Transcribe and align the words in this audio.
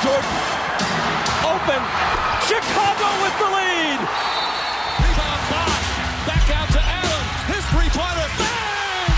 Jordan. 0.00 0.32
Open. 1.44 1.80
Chicago 2.48 3.08
with 3.20 3.36
the 3.36 3.48
lead. 3.52 4.00
Rebound 4.00 5.42
box. 5.52 5.76
Back 6.24 6.46
out 6.56 6.68
to 6.72 6.80
Allen. 6.80 7.24
His 7.52 7.60
three-pointer. 7.68 8.28
Bang! 8.40 9.12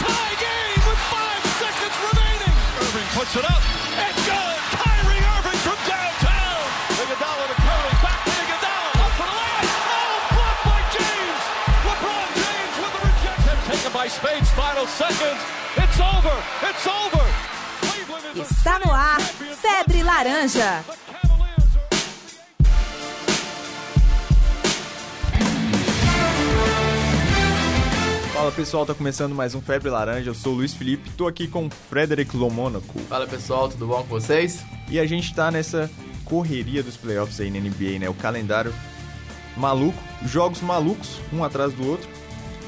Tie 0.00 0.36
game 0.40 0.80
with 0.88 1.00
five 1.12 1.42
seconds 1.60 1.96
remaining. 2.00 2.54
Irving 2.80 3.08
puts 3.12 3.36
it 3.36 3.44
up. 3.44 3.60
It's 3.92 4.20
good. 4.24 4.56
Kyrie 4.80 5.20
Irving 5.20 5.60
from 5.60 5.76
downtown. 5.84 6.64
Iguodala 6.96 7.44
to 7.52 7.56
Curry. 7.60 7.92
Back 8.00 8.20
to 8.24 8.32
Iguodala. 8.32 8.88
Up 9.04 9.12
for 9.20 9.28
the 9.28 9.36
layup. 9.36 9.68
Oh, 9.68 10.16
blocked 10.32 10.64
by 10.64 10.80
James. 10.96 11.42
LeBron 11.92 12.28
James 12.40 12.74
with 12.80 12.92
the 12.96 13.02
rejection. 13.04 13.54
Taken 13.68 13.92
by 13.92 14.08
Spades. 14.08 14.48
Final 14.56 14.88
seconds. 14.88 15.44
It's 15.76 16.00
over. 16.00 16.36
It's 16.64 16.71
Laranja. 20.22 20.84
Fala 28.32 28.52
pessoal, 28.52 28.86
tá 28.86 28.94
começando 28.94 29.34
mais 29.34 29.56
um 29.56 29.60
Febre 29.60 29.90
Laranja. 29.90 30.30
Eu 30.30 30.34
sou 30.34 30.52
o 30.52 30.56
Luiz 30.58 30.74
Felipe, 30.74 31.10
tô 31.10 31.26
aqui 31.26 31.48
com 31.48 31.66
o 31.66 31.70
Frederic 31.70 32.36
Lomônaco. 32.36 33.00
Fala 33.08 33.26
pessoal, 33.26 33.68
tudo 33.68 33.88
bom 33.88 34.00
com 34.02 34.10
vocês? 34.10 34.64
E 34.88 35.00
a 35.00 35.06
gente 35.06 35.34
tá 35.34 35.50
nessa 35.50 35.90
correria 36.24 36.84
dos 36.84 36.96
playoffs 36.96 37.40
aí 37.40 37.50
na 37.50 37.58
NBA, 37.58 37.98
né? 37.98 38.08
O 38.08 38.14
calendário 38.14 38.72
maluco, 39.56 39.98
jogos 40.24 40.60
malucos, 40.60 41.20
um 41.32 41.42
atrás 41.42 41.72
do 41.72 41.84
outro. 41.84 42.08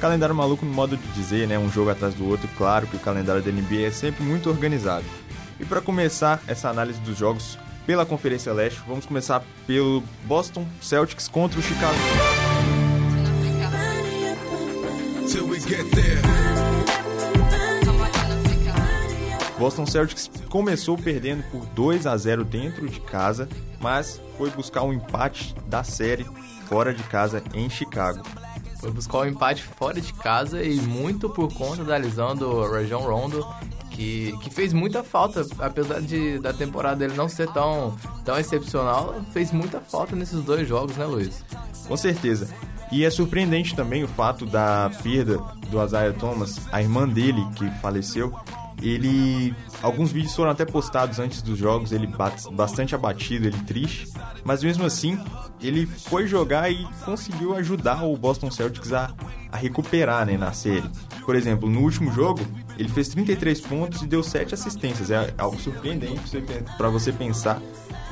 Calendário 0.01 0.35
maluco 0.35 0.65
no 0.65 0.73
modo 0.73 0.97
de 0.97 1.07
dizer, 1.13 1.47
né? 1.47 1.57
Um 1.57 1.71
jogo 1.71 1.89
atrás 1.89 2.13
do 2.15 2.27
outro. 2.27 2.49
Claro 2.57 2.85
que 2.85 2.97
o 2.97 2.99
calendário 2.99 3.41
da 3.41 3.49
NBA 3.49 3.87
é 3.87 3.91
sempre 3.91 4.25
muito 4.25 4.49
organizado. 4.49 5.05
E 5.59 5.65
para 5.65 5.81
começar 5.81 6.41
essa 6.47 6.69
análise 6.69 6.99
dos 6.99 7.17
jogos 7.17 7.57
pela 7.85 8.05
Conferência 8.05 8.51
Leste, 8.51 8.81
vamos 8.87 9.05
começar 9.05 9.43
pelo 9.65 10.03
Boston 10.23 10.67
Celtics 10.81 11.27
contra 11.27 11.59
o 11.59 11.63
Chicago. 11.63 11.95
Boston 19.57 19.85
Celtics 19.85 20.29
começou 20.49 20.97
perdendo 20.97 21.43
por 21.49 21.65
2 21.67 22.05
a 22.05 22.17
0 22.17 22.43
dentro 22.43 22.89
de 22.89 22.99
casa, 22.99 23.47
mas 23.79 24.19
foi 24.37 24.49
buscar 24.49 24.83
um 24.83 24.91
empate 24.91 25.55
da 25.67 25.83
série 25.83 26.25
fora 26.67 26.93
de 26.93 27.03
casa 27.03 27.41
em 27.53 27.69
Chicago. 27.69 28.21
Foi 28.79 28.91
buscar 28.91 29.19
o 29.19 29.25
empate 29.25 29.63
fora 29.63 30.01
de 30.01 30.13
casa 30.13 30.61
e 30.61 30.75
muito 30.81 31.29
por 31.29 31.53
conta 31.53 31.83
da 31.83 31.95
lesão 31.95 32.35
do 32.35 32.69
Rajon 32.69 32.99
Rondo, 32.99 33.47
que, 33.95 34.37
que 34.41 34.49
fez 34.49 34.73
muita 34.73 35.03
falta, 35.03 35.45
apesar 35.59 36.01
de 36.01 36.37
da 36.39 36.51
temporada 36.51 36.97
dele 36.97 37.13
não 37.15 37.29
ser 37.29 37.47
tão, 37.51 37.95
tão 38.25 38.37
excepcional, 38.37 39.15
fez 39.31 39.51
muita 39.51 39.79
falta 39.79 40.15
nesses 40.15 40.43
dois 40.43 40.67
jogos, 40.67 40.97
né, 40.97 41.05
Luiz? 41.05 41.43
Com 41.87 41.95
certeza. 41.95 42.49
E 42.91 43.05
é 43.05 43.09
surpreendente 43.09 43.75
também 43.75 44.03
o 44.03 44.07
fato 44.07 44.45
da 44.45 44.91
perda 45.01 45.37
do 45.69 45.83
Isaiah 45.83 46.13
Thomas, 46.13 46.59
a 46.71 46.81
irmã 46.81 47.07
dele 47.07 47.43
que 47.55 47.69
faleceu. 47.81 48.33
Ele. 48.81 49.55
Alguns 49.81 50.11
vídeos 50.11 50.35
foram 50.35 50.51
até 50.51 50.65
postados 50.65 51.17
antes 51.17 51.41
dos 51.41 51.57
jogos, 51.57 51.93
ele 51.93 52.09
bastante 52.51 52.93
abatido, 52.93 53.47
ele 53.47 53.57
triste. 53.59 54.09
Mas 54.43 54.61
mesmo 54.61 54.85
assim, 54.85 55.17
ele 55.61 55.85
foi 55.85 56.27
jogar 56.27 56.69
e 56.69 56.85
conseguiu 57.05 57.55
ajudar 57.55 58.03
o 58.03 58.15
Boston 58.17 58.51
Celtics 58.51 58.91
a, 58.91 59.13
a 59.51 59.57
recuperar 59.57 60.25
né, 60.25 60.37
na 60.37 60.51
série. 60.51 60.89
Por 61.25 61.35
exemplo, 61.35 61.69
no 61.69 61.79
último 61.81 62.11
jogo, 62.11 62.41
ele 62.77 62.89
fez 62.89 63.09
33 63.09 63.61
pontos 63.61 64.01
e 64.01 64.07
deu 64.07 64.21
7 64.21 64.53
assistências. 64.53 65.09
É 65.11 65.33
algo 65.37 65.59
surpreendente 65.59 66.21
para 66.77 66.89
você 66.89 67.11
pensar. 67.11 67.61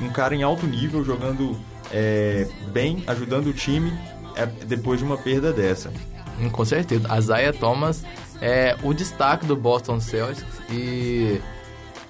Um 0.00 0.08
cara 0.08 0.34
em 0.34 0.42
alto 0.42 0.66
nível 0.66 1.04
jogando 1.04 1.56
é, 1.92 2.48
bem, 2.72 3.04
ajudando 3.06 3.48
o 3.48 3.52
time 3.52 3.92
é, 4.36 4.46
depois 4.46 4.98
de 4.98 5.04
uma 5.04 5.16
perda 5.16 5.52
dessa. 5.52 5.92
Hum, 6.40 6.50
Com 6.50 6.64
certeza. 6.64 7.06
A 7.12 7.20
Zaya 7.20 7.52
Thomas 7.52 8.04
é 8.40 8.76
o 8.82 8.92
destaque 8.92 9.46
do 9.46 9.56
Boston 9.56 10.00
Celtics 10.00 10.60
e, 10.70 11.40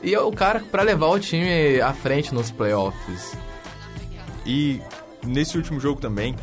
e 0.02 0.14
é 0.14 0.20
o 0.20 0.32
cara 0.32 0.60
para 0.60 0.82
levar 0.82 1.08
o 1.08 1.18
time 1.18 1.80
à 1.80 1.92
frente 1.92 2.34
nos 2.34 2.50
playoffs. 2.50 3.36
E 4.46 4.80
nesse 5.22 5.56
último 5.56 5.80
jogo 5.80 6.00
também, 6.00 6.34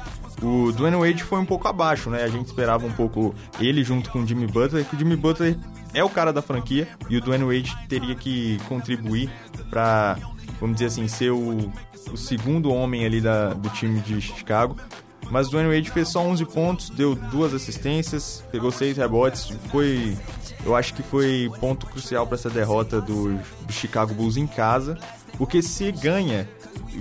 o 0.41 0.71
Dwayne 0.71 0.97
Wade 0.97 1.23
foi 1.23 1.39
um 1.39 1.45
pouco 1.45 1.67
abaixo, 1.67 2.09
né? 2.09 2.23
A 2.23 2.27
gente 2.27 2.47
esperava 2.47 2.85
um 2.85 2.91
pouco 2.91 3.33
ele 3.59 3.83
junto 3.83 4.09
com 4.09 4.19
o 4.19 4.27
Jimmy 4.27 4.47
Butler, 4.47 4.83
que 4.85 4.95
o 4.95 5.00
Jimmy 5.00 5.16
Butler 5.16 5.55
é 5.94 6.03
o 6.03 6.09
cara 6.09 6.31
da 6.31 6.41
franquia 6.41 6.88
e 7.09 7.18
o 7.18 7.22
Dwayne 7.22 7.44
Wade 7.44 7.75
teria 7.88 8.16
que 8.16 8.59
contribuir 8.68 9.29
para, 9.69 10.18
vamos 10.59 10.75
dizer 10.75 10.88
assim, 10.88 11.07
ser 11.07 11.31
o, 11.31 11.72
o 12.12 12.18
segundo 12.18 12.74
homem 12.74 13.06
ali 13.06 13.22
da, 13.22 13.53
do 13.53 13.69
time 13.69 14.00
de 14.01 14.22
Chicago. 14.22 14.75
Mas 15.30 15.47
o 15.47 15.51
Dwayne 15.51 15.74
Wade 15.74 15.91
fez 15.91 16.09
só 16.09 16.22
11 16.22 16.46
pontos, 16.46 16.90
deu 16.90 17.16
duas 17.16 17.53
assistências, 17.53 18.44
pegou 18.51 18.69
seis 18.69 18.97
rebotes, 18.97 19.50
foi, 19.72 20.18
eu 20.66 20.75
acho 20.75 20.94
que 20.94 21.01
foi 21.01 21.50
ponto 21.59 21.85
crucial 21.85 22.28
para 22.28 22.35
essa 22.35 22.50
derrota 22.50 23.00
do, 23.00 23.38
do 23.38 23.72
Chicago 23.72 24.13
Bulls 24.13 24.35
em 24.35 24.46
casa, 24.46 24.97
porque 25.38 25.62
se 25.62 25.90
ganha, 25.94 26.50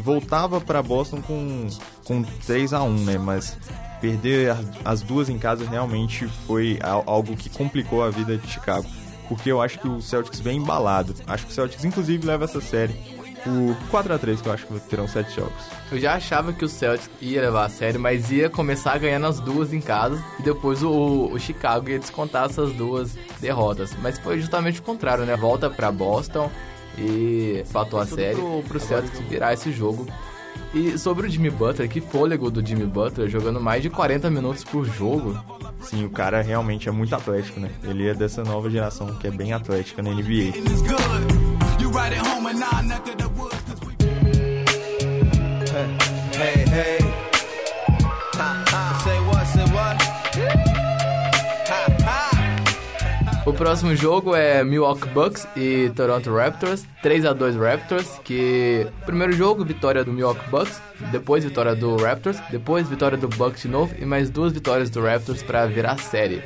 voltava 0.04 0.60
para 0.60 0.80
Boston 0.80 1.20
com, 1.22 1.66
com 2.04 2.22
3 2.22 2.72
a 2.72 2.82
1 2.84 3.04
né? 3.04 3.18
Mas 3.18 3.58
perder 4.00 4.50
as- 4.50 4.66
as 4.84 5.02
duas 5.02 5.28
em 5.28 5.38
casa 5.38 5.68
realmente 5.68 6.26
foi 6.46 6.78
al- 6.82 7.04
algo 7.06 7.36
que 7.36 7.48
complicou 7.50 8.02
a 8.02 8.10
vida 8.10 8.36
de 8.36 8.46
Chicago. 8.48 8.86
Porque 9.28 9.50
eu 9.52 9.62
acho 9.62 9.78
que 9.78 9.86
o 9.86 10.00
Celtics 10.02 10.40
vem 10.40 10.56
embalado. 10.58 11.14
Acho 11.26 11.46
que 11.46 11.52
o 11.52 11.54
Celtics, 11.54 11.84
inclusive, 11.84 12.26
leva 12.26 12.44
essa 12.46 12.60
série 12.60 12.94
por 13.44 13.76
4 13.90 14.12
a 14.12 14.18
3 14.18 14.40
que 14.42 14.48
eu 14.48 14.52
acho 14.52 14.66
que 14.66 14.80
terão 14.80 15.06
7 15.06 15.34
jogos. 15.36 15.52
Eu 15.90 15.98
já 16.00 16.14
achava 16.14 16.52
que 16.52 16.64
o 16.64 16.68
Celtics 16.68 17.08
ia 17.22 17.40
levar 17.40 17.66
a 17.66 17.68
sério, 17.68 18.00
mas 18.00 18.30
ia 18.32 18.50
começar 18.50 18.98
ganhando 18.98 19.26
as 19.26 19.38
duas 19.38 19.72
em 19.72 19.80
casa 19.80 20.20
e 20.40 20.42
depois 20.42 20.82
o, 20.82 21.30
o 21.32 21.38
Chicago 21.38 21.88
ia 21.88 21.98
descontar 21.98 22.46
essas 22.46 22.72
duas 22.72 23.16
derrotas. 23.40 23.94
Mas 24.02 24.18
foi 24.18 24.40
justamente 24.40 24.80
o 24.80 24.82
contrário, 24.82 25.24
né? 25.24 25.36
Volta 25.36 25.70
pra 25.70 25.92
Boston 25.92 26.50
e 26.98 27.62
fatou 27.70 28.00
a 28.00 28.06
série 28.06 28.34
pro, 28.34 28.62
pro 28.66 28.80
Celtics 28.80 29.20
virar 29.20 29.52
esse 29.54 29.70
jogo. 29.72 30.06
E 30.72 30.96
sobre 30.96 31.26
o 31.26 31.30
Jimmy 31.30 31.50
Butler, 31.50 31.88
que 31.88 32.00
fôlego 32.00 32.50
do 32.50 32.64
Jimmy 32.64 32.86
Butler, 32.86 33.28
jogando 33.28 33.60
mais 33.60 33.82
de 33.82 33.90
40 33.90 34.30
minutos 34.30 34.62
por 34.62 34.84
jogo. 34.84 35.36
Sim, 35.80 36.04
o 36.04 36.10
cara 36.10 36.42
realmente 36.42 36.88
é 36.88 36.92
muito 36.92 37.14
atlético, 37.14 37.58
né? 37.58 37.70
Ele 37.82 38.06
é 38.06 38.14
dessa 38.14 38.44
nova 38.44 38.70
geração 38.70 39.14
que 39.16 39.26
é 39.26 39.30
bem 39.30 39.52
atlética 39.52 40.02
na 40.02 40.10
NBA. 40.10 40.56
It's 40.56 40.82
good. 40.82 41.50
You 41.80 41.90
próximo 53.60 53.94
jogo 53.94 54.34
é 54.34 54.64
Milwaukee 54.64 55.06
Bucks 55.10 55.46
e 55.54 55.92
Toronto 55.94 56.34
Raptors, 56.34 56.82
3 57.02 57.26
a 57.26 57.34
2 57.34 57.56
Raptors, 57.56 58.18
que 58.24 58.86
primeiro 59.04 59.34
jogo 59.34 59.62
vitória 59.66 60.02
do 60.02 60.10
Milwaukee 60.10 60.48
Bucks, 60.50 60.80
depois 61.12 61.44
vitória 61.44 61.74
do 61.76 61.94
Raptors, 61.96 62.38
depois 62.50 62.88
vitória 62.88 63.18
do 63.18 63.28
Bucks 63.28 63.60
de 63.60 63.68
novo 63.68 63.94
e 63.98 64.06
mais 64.06 64.30
duas 64.30 64.54
vitórias 64.54 64.88
do 64.88 65.02
Raptors 65.02 65.42
para 65.42 65.66
virar 65.66 65.98
série. 65.98 66.42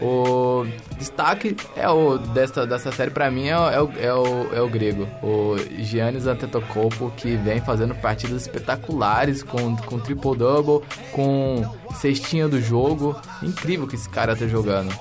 O 0.00 0.64
destaque 0.96 1.56
é 1.76 1.88
o 1.88 2.18
dessa, 2.18 2.64
dessa 2.64 2.92
série 2.92 3.10
pra 3.10 3.28
mim 3.32 3.48
é, 3.48 3.58
o- 3.58 3.68
é, 3.70 3.82
o, 3.82 3.92
é, 4.00 4.14
o, 4.14 4.54
é 4.54 4.60
o 4.60 4.68
grego, 4.68 5.08
o 5.24 5.56
Giannis 5.78 6.28
Antetokounmpo 6.28 7.12
que 7.16 7.34
vem 7.36 7.60
fazendo 7.62 7.96
partidas 7.96 8.42
espetaculares 8.42 9.42
com, 9.42 9.74
com 9.74 9.98
triple-double, 9.98 10.86
com 11.10 11.64
cestinha 12.00 12.46
do 12.48 12.60
jogo. 12.60 13.16
Incrível 13.42 13.88
que 13.88 13.96
esse 13.96 14.08
cara 14.08 14.36
tá 14.36 14.46
jogando. 14.46 14.94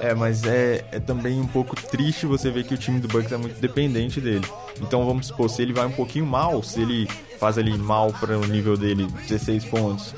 É, 0.00 0.12
mas 0.14 0.44
é, 0.44 0.84
é 0.90 0.98
também 0.98 1.40
um 1.40 1.46
pouco 1.46 1.76
triste 1.76 2.26
você 2.26 2.50
ver 2.50 2.64
que 2.64 2.74
o 2.74 2.78
time 2.78 3.00
do 3.00 3.08
Bucks 3.08 3.30
é 3.30 3.36
muito 3.36 3.60
dependente 3.60 4.20
dele. 4.20 4.46
Então 4.80 5.06
vamos 5.06 5.28
supor, 5.28 5.48
se 5.48 5.62
ele 5.62 5.72
vai 5.72 5.86
um 5.86 5.92
pouquinho 5.92 6.26
mal, 6.26 6.62
se 6.62 6.80
ele 6.80 7.08
faz 7.38 7.58
ali 7.58 7.76
mal 7.78 8.12
para 8.12 8.36
o 8.36 8.44
nível 8.46 8.76
dele, 8.76 9.06
16 9.28 9.64
pontos, 9.66 10.14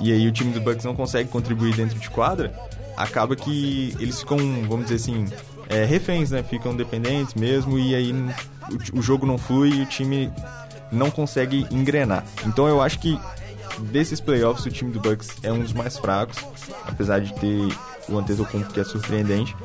e 0.00 0.12
aí 0.12 0.26
o 0.28 0.32
time 0.32 0.52
do 0.52 0.60
Bucks 0.60 0.84
não 0.84 0.94
consegue 0.94 1.30
contribuir 1.30 1.74
dentro 1.74 1.98
de 1.98 2.10
quadra, 2.10 2.52
acaba 2.96 3.34
que 3.34 3.94
eles 3.98 4.20
ficam, 4.20 4.38
vamos 4.68 4.86
dizer 4.86 4.96
assim, 4.96 5.26
é, 5.68 5.84
reféns, 5.84 6.30
né? 6.30 6.42
Ficam 6.42 6.74
dependentes 6.76 7.34
mesmo, 7.34 7.78
e 7.78 7.94
aí 7.94 8.12
o, 8.12 8.98
o 8.98 9.02
jogo 9.02 9.26
não 9.26 9.38
flui 9.38 9.70
e 9.70 9.82
o 9.82 9.86
time 9.86 10.30
não 10.92 11.10
consegue 11.10 11.66
engrenar. 11.70 12.24
Então 12.46 12.68
eu 12.68 12.80
acho 12.80 12.98
que 12.98 13.18
desses 13.90 14.20
playoffs 14.20 14.66
o 14.66 14.70
time 14.70 14.92
do 14.92 15.00
Bucks 15.00 15.30
é 15.42 15.52
um 15.52 15.60
dos 15.60 15.72
mais 15.72 15.98
fracos, 15.98 16.38
apesar 16.86 17.20
de 17.20 17.32
ter 17.34 17.68
o 18.08 18.18
Antetokounmpo 18.18 18.72
que 18.72 18.80
é 18.80 18.84
surpreendente. 18.84 19.56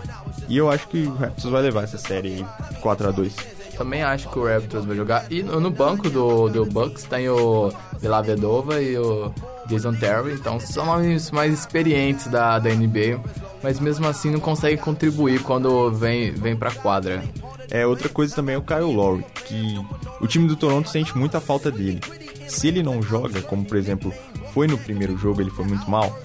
E 0.47 0.57
eu 0.57 0.69
acho 0.69 0.87
que 0.87 1.03
o 1.03 1.13
Raptors 1.13 1.51
vai 1.51 1.61
levar 1.61 1.83
essa 1.83 1.97
série 1.97 2.35
aí 2.35 2.45
4 2.81 3.09
a 3.09 3.11
2. 3.11 3.35
Também 3.77 4.03
acho 4.03 4.29
que 4.29 4.39
o 4.39 4.45
Raptors 4.45 4.85
vai 4.85 4.95
jogar. 4.95 5.25
E 5.31 5.41
no, 5.41 5.71
banco 5.71 6.09
do, 6.09 6.49
do 6.49 6.65
Bucks 6.65 7.03
tem 7.03 7.29
o 7.29 7.71
Vila 7.99 8.21
Vedova 8.21 8.81
e 8.81 8.97
o 8.97 9.33
Jason 9.67 9.93
Terry, 9.93 10.33
então 10.33 10.59
são 10.59 10.85
mais, 10.85 11.31
mais 11.31 11.53
experientes 11.53 12.27
da, 12.27 12.57
da 12.59 12.69
NBA, 12.69 13.21
mas 13.61 13.79
mesmo 13.79 14.07
assim 14.07 14.31
não 14.31 14.39
conseguem 14.39 14.77
contribuir 14.77 15.41
quando 15.43 15.91
vem, 15.91 16.31
vem 16.31 16.55
pra 16.55 16.71
quadra. 16.71 17.23
É, 17.69 17.85
outra 17.85 18.09
coisa 18.09 18.35
também 18.35 18.55
é 18.55 18.57
o 18.57 18.63
Kyle 18.63 18.81
Lowry, 18.81 19.23
que 19.45 19.79
o 20.19 20.27
time 20.27 20.47
do 20.47 20.55
Toronto 20.55 20.89
sente 20.89 21.15
muita 21.15 21.39
falta 21.39 21.69
dele. 21.69 22.01
Se 22.47 22.67
ele 22.67 22.81
não 22.81 23.01
joga, 23.01 23.41
como 23.43 23.63
por 23.63 23.77
exemplo 23.77 24.11
foi 24.53 24.65
no 24.67 24.77
primeiro 24.77 25.15
jogo, 25.15 25.39
ele 25.39 25.51
foi 25.51 25.65
muito 25.65 25.89
mal, 25.89 26.17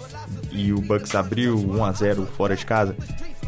e 0.50 0.73
o 0.73 0.81
Bucks 0.81 1.15
abriu 1.15 1.56
1 1.59 1.85
a 1.85 1.93
0 1.93 2.26
fora 2.37 2.56
de 2.56 2.65
casa, 2.65 2.94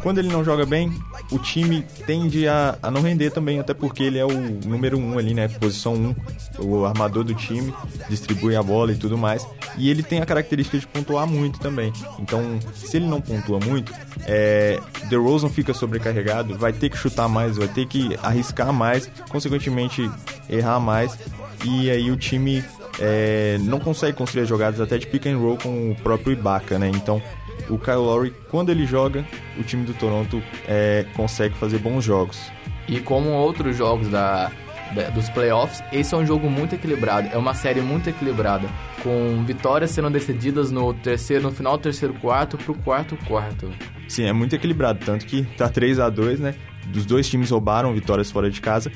quando 0.01 0.19
ele 0.19 0.29
não 0.29 0.43
joga 0.43 0.65
bem, 0.65 0.91
o 1.31 1.39
time 1.39 1.85
tende 2.05 2.47
a, 2.47 2.77
a 2.81 2.91
não 2.91 3.01
render 3.01 3.31
também, 3.31 3.59
até 3.59 3.73
porque 3.73 4.03
ele 4.03 4.17
é 4.17 4.25
o 4.25 4.31
número 4.65 4.97
1 4.97 5.13
um 5.13 5.17
ali, 5.17 5.33
né? 5.33 5.47
Posição 5.47 5.93
1, 5.93 5.97
um, 5.97 6.15
o 6.59 6.85
armador 6.85 7.23
do 7.23 7.33
time, 7.33 7.73
distribui 8.09 8.55
a 8.55 8.63
bola 8.63 8.91
e 8.91 8.95
tudo 8.95 9.17
mais. 9.17 9.47
E 9.77 9.89
ele 9.89 10.03
tem 10.03 10.19
a 10.19 10.25
característica 10.25 10.77
de 10.77 10.87
pontuar 10.87 11.27
muito 11.27 11.59
também. 11.59 11.91
Então, 12.19 12.59
se 12.73 12.97
ele 12.97 13.07
não 13.07 13.19
pontua 13.19 13.59
muito, 13.59 13.93
é, 14.25 14.79
DeRozan 15.09 15.49
fica 15.49 15.73
sobrecarregado, 15.73 16.57
vai 16.57 16.71
ter 16.73 16.89
que 16.89 16.97
chutar 16.97 17.27
mais, 17.27 17.57
vai 17.57 17.67
ter 17.67 17.85
que 17.87 18.17
arriscar 18.21 18.71
mais, 18.71 19.09
consequentemente 19.29 20.09
errar 20.49 20.79
mais. 20.79 21.17
E 21.65 21.89
aí 21.89 22.11
o 22.11 22.15
time 22.15 22.63
é, 22.99 23.57
não 23.61 23.79
consegue 23.79 24.17
construir 24.17 24.45
jogadas 24.45 24.79
até 24.79 24.97
de 24.97 25.07
pick 25.07 25.25
and 25.27 25.37
roll 25.37 25.57
com 25.57 25.91
o 25.91 25.95
próprio 25.95 26.33
Ibaka, 26.33 26.79
né? 26.79 26.89
Então 26.89 27.21
o 27.69 27.77
Kyle 27.77 27.95
Lowry, 27.95 28.33
quando 28.49 28.69
ele 28.69 28.85
joga, 28.85 29.25
o 29.57 29.63
time 29.63 29.85
do 29.85 29.93
Toronto 29.93 30.41
é, 30.67 31.05
consegue 31.15 31.55
fazer 31.55 31.79
bons 31.79 32.03
jogos. 32.03 32.51
E 32.87 32.99
como 32.99 33.29
outros 33.29 33.75
jogos 33.75 34.07
da, 34.09 34.51
da, 34.95 35.09
dos 35.09 35.29
playoffs, 35.29 35.83
esse 35.91 36.13
é 36.13 36.17
um 36.17 36.25
jogo 36.25 36.49
muito 36.49 36.75
equilibrado. 36.75 37.27
É 37.31 37.37
uma 37.37 37.53
série 37.53 37.81
muito 37.81 38.09
equilibrada, 38.09 38.67
com 39.03 39.43
vitórias 39.45 39.91
sendo 39.91 40.09
decididas 40.09 40.71
no 40.71 40.93
terceiro, 40.93 41.43
no 41.43 41.51
final 41.51 41.77
do 41.77 41.83
terceiro 41.83 42.13
quarto 42.13 42.57
pro 42.57 42.73
quarto 42.75 43.17
quarto. 43.27 43.69
Sim, 44.07 44.25
é 44.25 44.33
muito 44.33 44.55
equilibrado, 44.55 44.99
tanto 45.05 45.25
que 45.25 45.43
tá 45.57 45.67
3 45.67 45.99
a 45.99 46.09
2 46.09 46.39
né? 46.39 46.55
Dos 46.85 47.05
dois 47.05 47.29
times 47.29 47.49
roubaram 47.49 47.93
vitórias 47.93 48.31
fora 48.31 48.49
de 48.49 48.61
casa. 48.61 48.89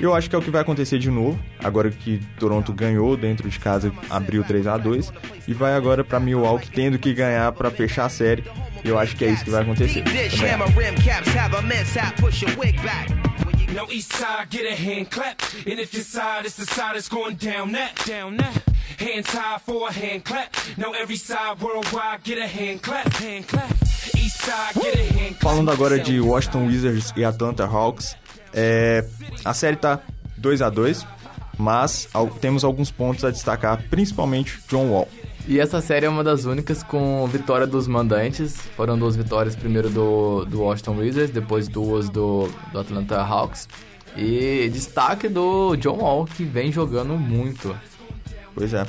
Eu 0.00 0.14
acho 0.14 0.28
que 0.28 0.34
é 0.34 0.38
o 0.38 0.42
que 0.42 0.50
vai 0.50 0.62
acontecer 0.62 0.98
de 0.98 1.10
novo, 1.10 1.38
agora 1.62 1.90
que 1.90 2.20
Toronto 2.38 2.72
ganhou 2.72 3.16
dentro 3.16 3.48
de 3.48 3.58
casa, 3.58 3.92
abriu 4.10 4.42
3 4.42 4.66
a 4.66 4.76
2 4.76 5.12
e 5.46 5.54
vai 5.54 5.74
agora 5.74 6.02
para 6.02 6.18
Milwaukee 6.18 6.70
tendo 6.70 6.98
que 6.98 7.14
ganhar 7.14 7.52
para 7.52 7.70
fechar 7.70 8.06
a 8.06 8.08
série. 8.08 8.44
Eu 8.84 8.98
acho 8.98 9.16
que 9.16 9.24
é 9.24 9.30
isso 9.30 9.44
que 9.44 9.50
vai 9.50 9.62
acontecer. 9.62 10.04
Now 13.74 13.86
east 13.90 14.12
side, 14.12 14.50
get 14.50 14.66
a 14.66 14.76
hand 14.76 15.10
clap. 15.10 15.42
And 15.66 15.80
if 15.80 15.92
your 15.92 16.04
side 16.04 16.46
is 16.46 16.54
the 16.54 16.64
side 16.64 16.94
that's 16.94 17.08
going 17.08 17.34
down 17.34 17.72
that, 17.72 17.92
down 18.06 18.36
that. 18.36 18.62
Hands 19.00 19.26
high 19.26 19.58
for 19.58 19.88
a 19.88 19.92
hand 19.92 20.24
clap. 20.24 20.54
Now 20.76 20.92
every 20.92 21.16
side 21.16 21.60
worldwide, 21.60 22.22
get 22.22 22.38
a 22.38 22.46
hand 22.46 22.82
clap, 22.82 23.12
hand 23.14 23.48
clap. 23.48 23.68
East 24.16 24.42
side, 24.42 24.74
get 24.74 24.94
a 24.94 25.12
hand 25.12 25.40
clap. 25.40 25.42
Falando 25.42 25.72
agora 25.72 25.98
de 25.98 26.20
Washington 26.20 26.68
Wizards 26.68 27.12
e 27.16 27.24
Atlanta 27.24 27.66
Hawks, 27.66 28.16
é, 28.54 29.04
a 29.44 29.52
série 29.52 29.76
tá 29.76 30.00
2 30.38 30.62
a 30.62 30.70
2 30.70 31.06
mas 31.56 32.08
al- 32.12 32.28
temos 32.28 32.64
alguns 32.64 32.90
pontos 32.90 33.24
a 33.24 33.30
destacar, 33.30 33.82
principalmente 33.88 34.58
John 34.68 34.88
Wall. 34.90 35.08
E 35.46 35.60
essa 35.60 35.80
série 35.80 36.06
é 36.06 36.08
uma 36.08 36.24
das 36.24 36.46
únicas 36.46 36.82
com 36.82 37.26
vitória 37.28 37.66
dos 37.66 37.86
mandantes. 37.86 38.56
Foram 38.76 38.98
duas 38.98 39.14
vitórias, 39.14 39.54
primeiro 39.54 39.88
do, 39.90 40.44
do 40.46 40.62
Washington 40.62 40.96
Wizards, 40.96 41.30
depois 41.30 41.68
duas 41.68 42.08
do, 42.08 42.48
do 42.72 42.80
Atlanta 42.80 43.20
Hawks. 43.20 43.68
E 44.16 44.68
destaque 44.72 45.28
do 45.28 45.76
John 45.76 45.98
Wall, 45.98 46.24
que 46.24 46.44
vem 46.44 46.72
jogando 46.72 47.16
muito. 47.16 47.76
Pois 48.54 48.72
é. 48.74 48.84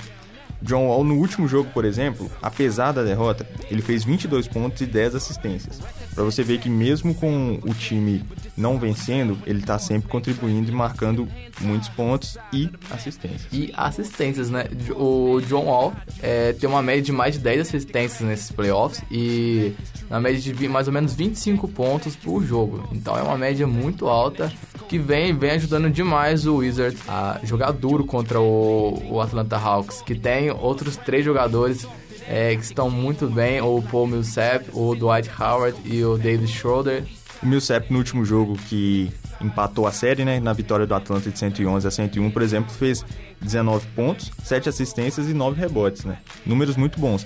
John 0.62 0.88
Wall, 0.88 1.04
no 1.04 1.16
último 1.16 1.48
jogo, 1.48 1.70
por 1.74 1.84
exemplo, 1.86 2.32
apesar 2.42 2.94
da 2.94 3.04
derrota, 3.04 3.46
ele 3.70 3.82
fez 3.82 4.04
22 4.04 4.48
pontos 4.48 4.82
e 4.82 4.86
10 4.88 5.14
assistências. 5.16 5.80
Pra 6.16 6.24
você 6.24 6.42
ver 6.42 6.60
que 6.60 6.70
mesmo 6.70 7.14
com 7.14 7.60
o 7.64 7.74
time 7.74 8.24
não 8.58 8.80
vencendo, 8.80 9.38
ele 9.46 9.62
tá 9.62 9.78
sempre 9.78 10.10
contribuindo 10.10 10.72
e 10.72 10.74
marcando 10.74 11.28
muitos 11.60 11.90
pontos 11.90 12.38
e 12.54 12.70
assistências. 12.90 13.48
E 13.52 13.74
assistências, 13.76 14.50
né? 14.50 14.66
O 14.96 15.42
John 15.42 15.66
Wall 15.66 15.94
é, 16.22 16.54
tem 16.54 16.70
uma 16.70 16.82
média 16.82 17.02
de 17.02 17.12
mais 17.12 17.36
de 17.36 17.40
10 17.42 17.62
assistências 17.62 18.22
nesses 18.22 18.52
playoffs 18.52 19.04
e 19.12 19.74
na 20.10 20.20
média 20.20 20.40
de 20.40 20.68
mais 20.68 20.88
ou 20.88 20.94
menos 20.94 21.14
25 21.14 21.68
pontos 21.68 22.16
por 22.16 22.44
jogo. 22.44 22.88
Então 22.92 23.18
é 23.18 23.22
uma 23.22 23.38
média 23.38 23.68
muito 23.68 24.08
alta 24.08 24.52
que 24.88 24.98
vem, 24.98 25.36
vem 25.38 25.52
ajudando 25.52 25.90
demais 25.90 26.46
o 26.46 26.58
Wizards 26.58 27.02
a 27.08 27.40
jogar 27.44 27.72
duro 27.72 28.06
contra 28.06 28.40
o, 28.40 29.02
o 29.10 29.20
Atlanta 29.20 29.58
Hawks, 29.58 30.02
que 30.02 30.16
tem 30.16 30.52
outros 30.52 30.96
três 30.96 31.26
jogadores 31.26 31.88
é, 32.28 32.56
que 32.56 32.64
estão 32.64 32.90
muito 32.90 33.28
bem, 33.28 33.62
o 33.62 33.82
Paul 33.82 34.08
Millsap, 34.08 34.66
o 34.74 34.96
Dwight 34.96 35.30
Howard 35.40 35.78
e 35.86 36.04
o 36.04 36.18
David 36.18 36.52
Schroeder. 36.52 37.04
O 37.46 37.48
Millsap, 37.48 37.92
no 37.92 38.00
último 38.00 38.26
jogo 38.26 38.58
que 38.68 39.12
empatou 39.40 39.86
a 39.86 39.92
série, 39.92 40.26
né, 40.26 40.40
na 40.40 40.52
vitória 40.52 40.88
do 40.88 40.96
Atlanta 40.96 41.30
de 41.30 41.38
111 41.38 41.88
a 41.88 41.92
101, 41.92 42.32
por 42.32 42.42
exemplo, 42.42 42.74
fez 42.74 43.06
19 43.40 43.86
pontos, 43.96 44.32
7 44.44 44.68
assistências 44.68 45.30
e 45.30 45.34
9 45.34 45.62
rebotes, 45.62 46.06
né? 46.06 46.18
Números 46.44 46.76
muito 46.76 47.00
bons. 47.00 47.24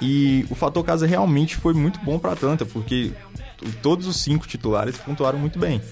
E 0.00 0.46
o 0.48 0.54
fator 0.54 0.84
casa 0.84 1.04
realmente 1.04 1.56
foi 1.56 1.74
muito 1.74 1.98
bom 2.04 2.16
para 2.16 2.30
Atlanta, 2.30 2.64
porque 2.64 3.10
todos 3.82 4.06
os 4.06 4.18
cinco 4.18 4.46
titulares 4.46 4.98
pontuaram 4.98 5.38
muito 5.40 5.58
bem. 5.58 5.82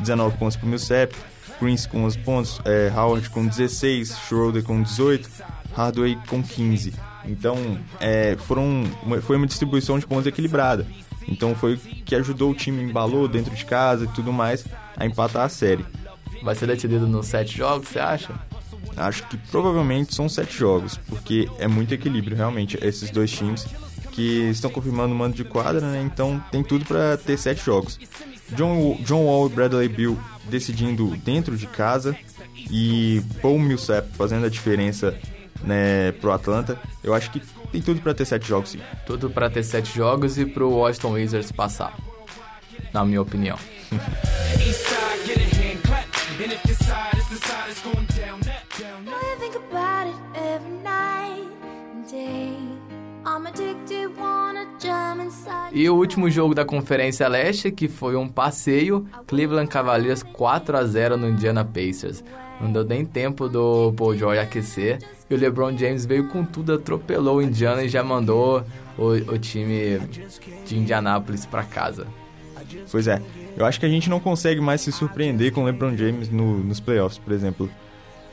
19 0.00 0.38
pontos 0.38 0.56
para 0.56 0.64
o 0.64 0.68
Millsap, 0.70 1.14
Prince 1.58 1.86
com 1.86 2.04
11 2.04 2.18
pontos, 2.20 2.62
é, 2.64 2.90
Howard 2.96 3.28
com 3.28 3.46
16, 3.46 4.16
Schroeder 4.26 4.62
com 4.62 4.82
18, 4.82 5.28
Hardaway 5.76 6.16
com 6.28 6.42
15. 6.42 6.94
Então, 7.26 7.78
é, 8.00 8.36
foram, 8.38 8.84
foi 9.20 9.36
uma 9.36 9.46
distribuição 9.46 9.98
de 9.98 10.06
pontos 10.06 10.26
equilibrada. 10.26 10.86
Então 11.28 11.54
foi 11.54 11.74
o 11.74 11.78
que 11.78 12.14
ajudou 12.14 12.50
o 12.50 12.54
time, 12.54 12.82
embalou 12.82 13.28
dentro 13.28 13.54
de 13.54 13.64
casa 13.64 14.04
e 14.04 14.08
tudo 14.08 14.32
mais, 14.32 14.64
a 14.96 15.06
empatar 15.06 15.44
a 15.44 15.48
série. 15.48 15.84
Vai 16.42 16.54
ser 16.54 16.66
decidido 16.66 17.06
nos 17.06 17.26
sete 17.26 17.56
jogos, 17.56 17.88
você 17.88 17.98
acha? 17.98 18.34
Acho 18.96 19.26
que 19.28 19.36
provavelmente 19.36 20.14
são 20.14 20.28
sete 20.28 20.56
jogos, 20.56 20.96
porque 20.96 21.48
é 21.58 21.68
muito 21.68 21.92
equilíbrio, 21.92 22.36
realmente, 22.36 22.78
esses 22.82 23.10
dois 23.10 23.30
times 23.30 23.66
que 24.12 24.50
estão 24.50 24.70
confirmando 24.70 25.14
o 25.14 25.16
mando 25.16 25.36
de 25.36 25.44
quadra, 25.44 25.80
né? 25.80 26.02
Então 26.02 26.42
tem 26.50 26.62
tudo 26.62 26.84
para 26.84 27.16
ter 27.16 27.36
sete 27.38 27.64
jogos. 27.64 27.98
John, 28.56 28.98
John 29.04 29.24
Wall 29.24 29.46
e 29.46 29.50
Bradley 29.50 29.88
Bill 29.88 30.18
decidindo 30.48 31.16
dentro 31.18 31.56
de 31.56 31.66
casa 31.66 32.16
e 32.70 33.22
Paul 33.40 33.58
Millsap 33.58 34.08
fazendo 34.16 34.46
a 34.46 34.48
diferença 34.48 35.16
né, 35.62 36.12
pro 36.12 36.32
Atlanta. 36.32 36.78
Eu 37.02 37.14
acho 37.14 37.30
que 37.30 37.40
tem 37.70 37.82
tudo 37.82 38.00
para 38.00 38.14
ter 38.14 38.24
sete 38.24 38.48
jogos, 38.48 38.70
sim. 38.70 38.80
Tudo 39.06 39.30
pra 39.30 39.50
ter 39.50 39.62
sete 39.62 39.94
jogos 39.94 40.38
e 40.38 40.46
pro 40.46 40.70
Washington 40.70 41.12
Wizards 41.12 41.52
passar. 41.52 41.96
Na 42.92 43.04
minha 43.04 43.20
opinião. 43.20 43.58
E 55.72 55.88
o 55.88 55.94
último 55.94 56.30
jogo 56.30 56.54
da 56.54 56.64
Conferência 56.64 57.28
Leste, 57.28 57.70
que 57.70 57.88
foi 57.88 58.16
um 58.16 58.28
passeio, 58.28 59.06
Cleveland 59.26 59.68
Cavaliers 59.68 60.22
4 60.22 60.76
a 60.76 60.84
0 60.84 61.16
no 61.16 61.28
Indiana 61.28 61.64
Pacers. 61.64 62.24
Não 62.60 62.72
deu 62.72 62.84
nem 62.84 63.04
tempo 63.04 63.48
do 63.48 63.92
Paul 63.96 64.16
George 64.16 64.40
aquecer. 64.40 64.98
E 65.30 65.34
o 65.34 65.38
LeBron 65.38 65.76
James 65.76 66.04
veio 66.06 66.28
com 66.28 66.44
tudo, 66.44 66.72
atropelou 66.74 67.36
o 67.36 67.42
Indiana 67.42 67.82
e 67.84 67.88
já 67.88 68.02
mandou 68.02 68.64
o, 68.96 69.04
o 69.32 69.38
time 69.38 69.98
de 70.66 70.76
Indianápolis 70.78 71.44
pra 71.46 71.62
casa. 71.62 72.06
Pois 72.90 73.06
é, 73.06 73.22
eu 73.56 73.64
acho 73.64 73.78
que 73.78 73.86
a 73.86 73.88
gente 73.88 74.10
não 74.10 74.18
consegue 74.20 74.60
mais 74.60 74.80
se 74.80 74.90
surpreender 74.92 75.52
com 75.52 75.62
o 75.62 75.64
LeBron 75.66 75.96
James 75.96 76.28
no- 76.30 76.58
nos 76.58 76.80
playoffs, 76.80 77.18
por 77.18 77.32
exemplo. 77.32 77.70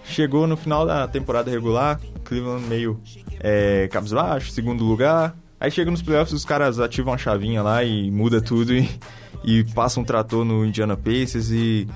Chegou 0.04 0.46
no 0.48 0.56
final 0.58 0.86
da 0.86 1.08
temporada 1.08 1.50
regular, 1.50 2.00
Cleveland 2.24 2.66
meio 2.68 3.00
é, 3.40 3.88
cabisbaixo, 3.92 4.52
segundo 4.52 4.84
lugar. 4.84 5.36
Aí 5.60 5.72
chega 5.72 5.90
nos 5.90 6.02
playoffs, 6.02 6.34
os 6.34 6.46
caras 6.46 6.80
ativam 6.80 7.14
a 7.14 7.18
chavinha 7.18 7.62
lá 7.64 7.84
e 7.84 8.12
muda 8.12 8.42
tudo 8.42 8.74
e, 8.74 8.90
e 9.44 9.64
passa 9.74 10.00
um 10.00 10.04
trator 10.04 10.44
no 10.46 10.66
Indiana 10.66 10.96
Pacers 10.98 11.50
e, 11.50 11.88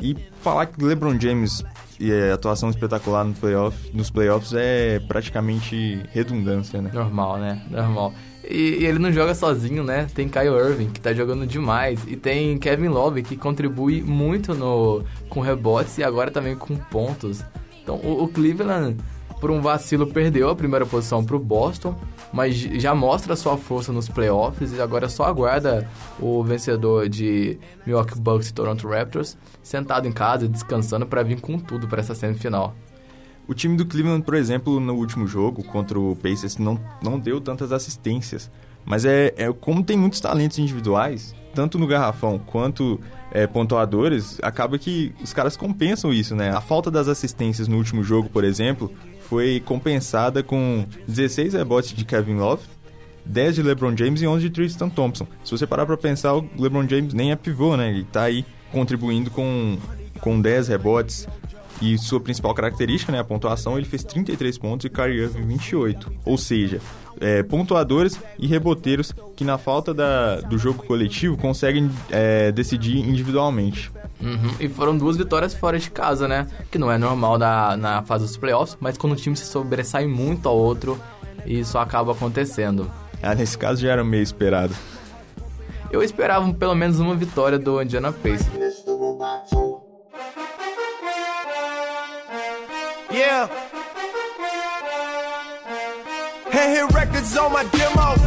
e 0.00 0.16
falar 0.40 0.66
que 0.66 0.82
LeBron 0.82 1.18
James 1.18 1.64
e 2.00 2.12
é, 2.12 2.32
atuação 2.32 2.70
espetacular 2.70 3.24
no 3.24 3.34
playoff, 3.34 3.76
nos 3.92 4.10
playoffs 4.10 4.52
é 4.54 5.00
praticamente 5.00 6.00
redundância, 6.12 6.80
né? 6.80 6.90
Normal, 6.92 7.38
né? 7.38 7.62
Normal. 7.68 8.12
E, 8.48 8.78
e 8.80 8.86
ele 8.86 8.98
não 8.98 9.12
joga 9.12 9.34
sozinho, 9.34 9.82
né? 9.82 10.06
Tem 10.14 10.28
Kyle 10.28 10.54
Irving, 10.54 10.90
que 10.90 11.00
tá 11.00 11.12
jogando 11.12 11.46
demais. 11.46 12.00
E 12.06 12.16
tem 12.16 12.56
Kevin 12.58 12.88
Love, 12.88 13.22
que 13.22 13.36
contribui 13.36 14.00
muito 14.00 14.54
no, 14.54 15.02
com 15.28 15.40
rebotes 15.40 15.98
e 15.98 16.04
agora 16.04 16.30
também 16.30 16.54
com 16.54 16.76
pontos. 16.76 17.44
Então, 17.82 17.96
o, 17.96 18.24
o 18.24 18.28
Cleveland, 18.28 18.96
por 19.40 19.50
um 19.50 19.60
vacilo, 19.60 20.06
perdeu 20.06 20.50
a 20.50 20.56
primeira 20.56 20.86
posição 20.86 21.24
pro 21.24 21.38
Boston, 21.38 21.98
mas 22.32 22.54
já 22.54 22.94
mostra 22.94 23.34
sua 23.36 23.56
força 23.56 23.92
nos 23.92 24.08
playoffs 24.08 24.72
e 24.72 24.80
agora 24.80 25.08
só 25.08 25.24
aguarda 25.24 25.88
o 26.20 26.42
vencedor 26.42 27.08
de 27.08 27.58
Milwaukee 27.86 28.18
Bucks 28.18 28.48
e 28.48 28.54
Toronto 28.54 28.88
Raptors 28.88 29.36
sentado 29.62 30.06
em 30.06 30.12
casa, 30.12 30.48
descansando 30.48 31.06
para 31.06 31.22
vir 31.22 31.40
com 31.40 31.58
tudo 31.58 31.88
para 31.88 32.00
essa 32.00 32.14
semifinal. 32.14 32.74
O 33.46 33.54
time 33.54 33.76
do 33.76 33.86
Cleveland, 33.86 34.22
por 34.24 34.34
exemplo, 34.34 34.78
no 34.78 34.94
último 34.94 35.26
jogo 35.26 35.62
contra 35.62 35.98
o 35.98 36.14
Pacers 36.16 36.58
não, 36.58 36.78
não 37.02 37.18
deu 37.18 37.40
tantas 37.40 37.72
assistências, 37.72 38.50
Mas 38.84 39.04
é, 39.04 39.34
é 39.36 39.52
como 39.52 39.82
tem 39.82 39.98
muitos 39.98 40.20
talentos 40.20 40.58
individuais, 40.58 41.34
tanto 41.54 41.78
no 41.78 41.86
garrafão 41.86 42.38
quanto 42.38 43.00
é, 43.30 43.46
pontuadores, 43.46 44.38
acaba 44.42 44.78
que 44.78 45.14
os 45.22 45.32
caras 45.32 45.56
compensam 45.56 46.12
isso, 46.12 46.34
né? 46.34 46.50
A 46.50 46.60
falta 46.60 46.90
das 46.90 47.08
assistências 47.08 47.68
no 47.68 47.76
último 47.76 48.02
jogo, 48.02 48.28
por 48.28 48.44
exemplo, 48.44 48.90
foi 49.28 49.62
compensada 49.64 50.42
com 50.42 50.86
16 51.06 51.52
rebotes 51.52 51.92
de 51.92 52.04
Kevin 52.04 52.36
Love, 52.36 52.62
10 53.26 53.56
de 53.56 53.62
LeBron 53.62 53.94
James 53.94 54.22
e 54.22 54.26
11 54.26 54.48
de 54.48 54.50
Tristan 54.50 54.88
Thompson. 54.88 55.26
Se 55.44 55.50
você 55.50 55.66
parar 55.66 55.84
pra 55.84 55.98
pensar, 55.98 56.34
o 56.34 56.48
LeBron 56.58 56.88
James 56.88 57.12
nem 57.12 57.30
é 57.30 57.36
pivô, 57.36 57.76
né? 57.76 57.90
Ele 57.90 58.04
tá 58.04 58.22
aí 58.22 58.44
contribuindo 58.72 59.30
com, 59.30 59.76
com 60.20 60.40
10 60.40 60.68
rebotes. 60.68 61.28
E 61.80 61.96
sua 61.96 62.18
principal 62.18 62.52
característica, 62.54 63.12
né, 63.12 63.20
a 63.20 63.24
pontuação, 63.24 63.76
ele 63.76 63.86
fez 63.86 64.02
33 64.02 64.58
pontos 64.58 64.84
e 64.84 64.90
Kyrie 64.90 65.20
Irving 65.22 65.46
28. 65.46 66.12
Ou 66.24 66.36
seja, 66.36 66.80
é, 67.20 67.42
pontuadores 67.42 68.18
e 68.38 68.46
reboteiros 68.46 69.14
que 69.36 69.44
na 69.44 69.58
falta 69.58 69.92
da, 69.94 70.40
do 70.40 70.58
jogo 70.58 70.82
coletivo 70.84 71.36
conseguem 71.36 71.90
é, 72.10 72.50
decidir 72.52 72.98
individualmente. 72.98 73.90
Uhum, 74.20 74.50
E 74.58 74.68
foram 74.68 74.98
duas 74.98 75.16
vitórias 75.16 75.54
fora 75.54 75.78
de 75.78 75.90
casa, 75.90 76.26
né? 76.26 76.48
Que 76.70 76.78
não 76.78 76.90
é 76.90 76.98
normal 76.98 77.38
na, 77.38 77.76
na 77.76 78.02
fase 78.02 78.24
dos 78.26 78.36
playoffs, 78.36 78.76
mas 78.80 78.98
quando 78.98 79.12
o 79.12 79.16
time 79.16 79.36
se 79.36 79.46
sobressai 79.46 80.06
muito 80.06 80.48
ao 80.48 80.56
outro, 80.56 81.00
isso 81.46 81.78
acaba 81.78 82.12
acontecendo. 82.12 82.90
Ah, 83.22 83.34
nesse 83.34 83.56
caso 83.56 83.80
já 83.80 83.92
era 83.92 84.04
meio 84.04 84.22
esperado. 84.22 84.74
Eu 85.90 86.02
esperava 86.02 86.52
pelo 86.52 86.74
menos 86.74 86.98
uma 87.00 87.14
vitória 87.14 87.58
do 87.58 87.80
Indiana 87.80 88.12
Pacers. 88.12 88.67
Hand 96.58 96.70
hit 96.74 96.92
records 96.94 97.36
on 97.36 97.50
my 97.50 97.64
demo. 97.70 98.18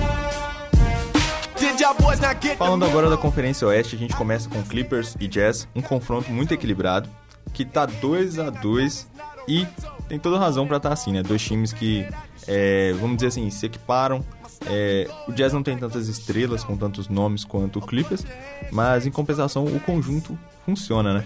Falando 2.57 2.85
agora 2.85 3.09
da 3.09 3.17
Conferência 3.17 3.67
Oeste, 3.67 3.95
a 3.95 3.99
gente 3.99 4.15
começa 4.15 4.47
com 4.49 4.61
Clippers 4.63 5.15
e 5.19 5.27
Jazz, 5.27 5.67
um 5.75 5.81
confronto 5.81 6.31
muito 6.31 6.53
equilibrado, 6.53 7.09
que 7.53 7.65
tá 7.65 7.85
2 7.85 8.39
a 8.39 8.49
2 8.49 9.07
e 9.47 9.67
tem 10.07 10.17
toda 10.19 10.39
razão 10.39 10.65
pra 10.67 10.77
estar 10.77 10.93
assim, 10.93 11.11
né? 11.11 11.21
Dois 11.23 11.41
times 11.41 11.73
que, 11.73 12.07
é, 12.47 12.93
vamos 12.99 13.17
dizer 13.17 13.27
assim, 13.27 13.49
se 13.49 13.65
equiparam. 13.65 14.23
É, 14.67 15.07
o 15.27 15.31
Jazz 15.33 15.51
não 15.53 15.63
tem 15.63 15.77
tantas 15.77 16.07
estrelas 16.07 16.63
com 16.63 16.77
tantos 16.77 17.09
nomes 17.09 17.43
quanto 17.43 17.79
o 17.79 17.81
Clippers, 17.81 18.23
mas 18.71 19.05
em 19.05 19.11
compensação 19.11 19.65
o 19.65 19.79
conjunto 19.79 20.37
funciona, 20.65 21.13
né? 21.13 21.25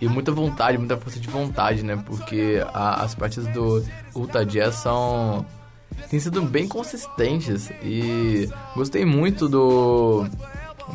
E 0.00 0.08
muita 0.08 0.30
vontade, 0.30 0.78
muita 0.78 0.96
força 0.96 1.18
de 1.18 1.28
vontade, 1.28 1.82
né? 1.82 2.00
Porque 2.06 2.62
a- 2.72 3.02
as 3.02 3.14
partidas 3.14 3.48
do 3.52 3.84
Utah 4.14 4.44
Jazz 4.44 4.76
são. 4.76 5.44
Têm 6.10 6.20
sido 6.20 6.42
bem 6.42 6.66
consistentes. 6.68 7.70
E 7.82 8.48
gostei 8.74 9.04
muito 9.04 9.48
do. 9.48 10.26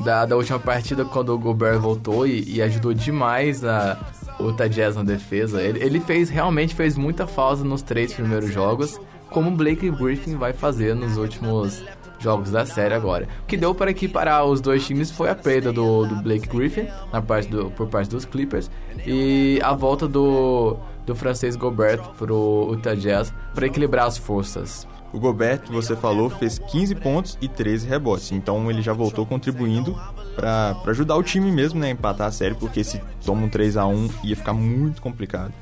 Da, 0.05 0.25
da 0.25 0.37
última 0.37 0.57
partida 0.57 1.03
quando 1.03 1.35
o 1.35 1.37
Gobert 1.37 1.77
voltou 1.77 2.25
e, 2.25 2.55
e 2.55 2.61
ajudou 2.61 2.93
demais 2.93 3.61
a 3.65 3.99
o 4.41 4.49
Utah 4.49 4.67
na 4.95 5.03
defesa. 5.03 5.61
Ele, 5.61 5.83
ele 5.83 5.99
fez 5.99 6.29
realmente 6.29 6.75
fez 6.75 6.97
muita 6.97 7.27
falta 7.27 7.63
nos 7.63 7.81
três 7.81 8.13
primeiros 8.13 8.51
jogos, 8.51 8.99
como 9.29 9.49
o 9.49 9.53
Blake 9.53 9.89
Griffin 9.89 10.35
vai 10.35 10.53
fazer 10.53 10.95
nos 10.95 11.17
últimos 11.17 11.83
jogos 12.19 12.51
da 12.51 12.65
série 12.65 12.93
agora. 12.93 13.27
O 13.43 13.45
que 13.47 13.57
deu 13.57 13.73
para 13.73 13.91
equiparar 13.91 14.45
os 14.45 14.61
dois 14.61 14.85
times 14.85 15.09
foi 15.09 15.29
a 15.29 15.35
perda 15.35 15.71
do, 15.71 16.05
do 16.05 16.15
Blake 16.17 16.47
Griffin 16.47 16.87
na 17.11 17.21
parte 17.21 17.49
do, 17.49 17.71
por 17.71 17.87
parte 17.87 18.09
dos 18.09 18.25
Clippers 18.25 18.69
e 19.05 19.59
a 19.63 19.73
volta 19.73 20.07
do, 20.07 20.77
do 21.05 21.15
francês 21.15 21.55
Gobert 21.55 22.01
pro 22.17 22.69
Utah 22.71 22.95
Jazz 22.95 23.33
para 23.53 23.65
equilibrar 23.65 24.07
as 24.07 24.17
forças. 24.17 24.87
O 25.13 25.19
Gobert, 25.19 25.61
que 25.61 25.71
você 25.71 25.95
falou, 25.95 26.29
fez 26.29 26.57
15 26.57 26.95
pontos 26.95 27.37
e 27.41 27.47
13 27.47 27.85
rebotes. 27.85 28.31
Então 28.31 28.69
ele 28.71 28.81
já 28.81 28.93
voltou 28.93 29.25
contribuindo 29.25 29.97
pra 30.35 30.77
ajudar 30.87 31.17
o 31.17 31.23
time 31.23 31.51
mesmo, 31.51 31.79
né, 31.79 31.87
a 31.87 31.91
empatar 31.91 32.27
a 32.27 32.31
série, 32.31 32.55
porque 32.55 32.83
se 32.83 33.01
toma 33.25 33.43
um 33.43 33.49
3 33.49 33.75
a 33.75 33.85
1 33.85 34.09
ia 34.23 34.35
ficar 34.35 34.53
muito 34.53 35.01
complicado. 35.01 35.53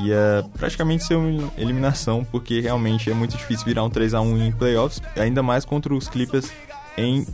Ia 0.00 0.44
praticamente 0.58 1.04
ser 1.04 1.16
uma 1.16 1.52
eliminação, 1.58 2.24
porque 2.24 2.60
realmente 2.60 3.10
é 3.10 3.14
muito 3.14 3.36
difícil 3.36 3.66
virar 3.66 3.84
um 3.84 3.90
3 3.90 4.14
a 4.14 4.20
1 4.22 4.46
em 4.46 4.52
playoffs, 4.52 5.02
ainda 5.16 5.42
mais 5.42 5.66
contra 5.66 5.94
os 5.94 6.08
Clippers 6.08 6.50
em 6.96 7.26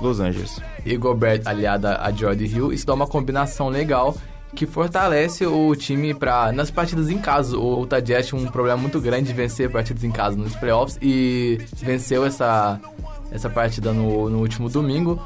Los 0.00 0.20
Angeles. 0.20 0.60
E 0.86 0.96
Gobert 0.96 1.42
aliada 1.44 1.98
a 2.00 2.10
Jordan 2.10 2.44
Hill, 2.44 2.72
isso 2.72 2.86
dá 2.86 2.94
uma 2.94 3.06
combinação 3.06 3.68
legal 3.68 4.16
que 4.54 4.66
fortalece 4.66 5.46
o 5.46 5.74
time 5.74 6.14
para 6.14 6.52
nas 6.52 6.70
partidas 6.70 7.08
em 7.08 7.18
casa. 7.18 7.56
O 7.56 7.82
Utah 7.82 8.00
Jazz 8.00 8.28
tinha 8.28 8.40
um 8.40 8.46
problema 8.46 8.76
muito 8.76 9.00
grande 9.00 9.28
de 9.28 9.32
vencer 9.32 9.70
partidas 9.70 10.04
em 10.04 10.10
casa 10.10 10.36
nos 10.36 10.54
playoffs 10.56 10.98
e 11.02 11.58
venceu 11.76 12.24
essa, 12.24 12.80
essa 13.30 13.48
partida 13.48 13.92
no, 13.92 14.28
no 14.28 14.38
último 14.38 14.68
domingo. 14.68 15.22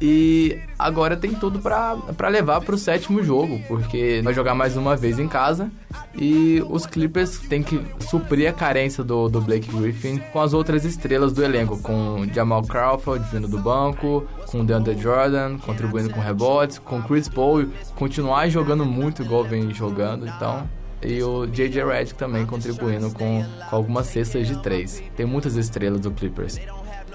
E 0.00 0.58
agora 0.78 1.16
tem 1.16 1.32
tudo 1.32 1.58
pra 1.58 2.28
levar 2.28 2.60
pro 2.60 2.76
sétimo 2.76 3.22
jogo, 3.22 3.60
porque 3.66 4.20
vai 4.22 4.34
jogar 4.34 4.54
mais 4.54 4.76
uma 4.76 4.94
vez 4.94 5.18
em 5.18 5.26
casa. 5.26 5.70
E 6.14 6.62
os 6.68 6.84
Clippers 6.84 7.38
têm 7.38 7.62
que 7.62 7.80
suprir 8.00 8.48
a 8.48 8.52
carência 8.52 9.02
do, 9.02 9.28
do 9.28 9.40
Blake 9.40 9.70
Griffin 9.74 10.18
com 10.32 10.40
as 10.40 10.52
outras 10.52 10.84
estrelas 10.84 11.32
do 11.32 11.42
elenco, 11.42 11.78
com 11.78 12.26
Jamal 12.32 12.62
Crawford 12.62 13.24
vindo 13.32 13.48
do 13.48 13.58
banco, 13.58 14.26
com 14.46 14.64
DeAndre 14.64 14.98
Jordan 14.98 15.58
contribuindo 15.58 16.10
com 16.10 16.20
rebotes, 16.20 16.78
com 16.78 17.02
Chris 17.02 17.28
Paul 17.28 17.66
continuar 17.94 18.48
jogando 18.48 18.84
muito 18.84 19.22
igual 19.22 19.44
vem 19.44 19.72
jogando, 19.72 20.26
então. 20.26 20.68
E 21.02 21.22
o 21.22 21.46
JJ 21.46 21.84
Redick 21.84 22.14
também 22.18 22.46
contribuindo 22.46 23.10
com, 23.12 23.44
com 23.70 23.76
algumas 23.76 24.06
cestas 24.06 24.46
de 24.46 24.60
três. 24.62 25.02
Tem 25.14 25.26
muitas 25.26 25.56
estrelas 25.56 26.00
do 26.00 26.10
Clippers. 26.10 26.58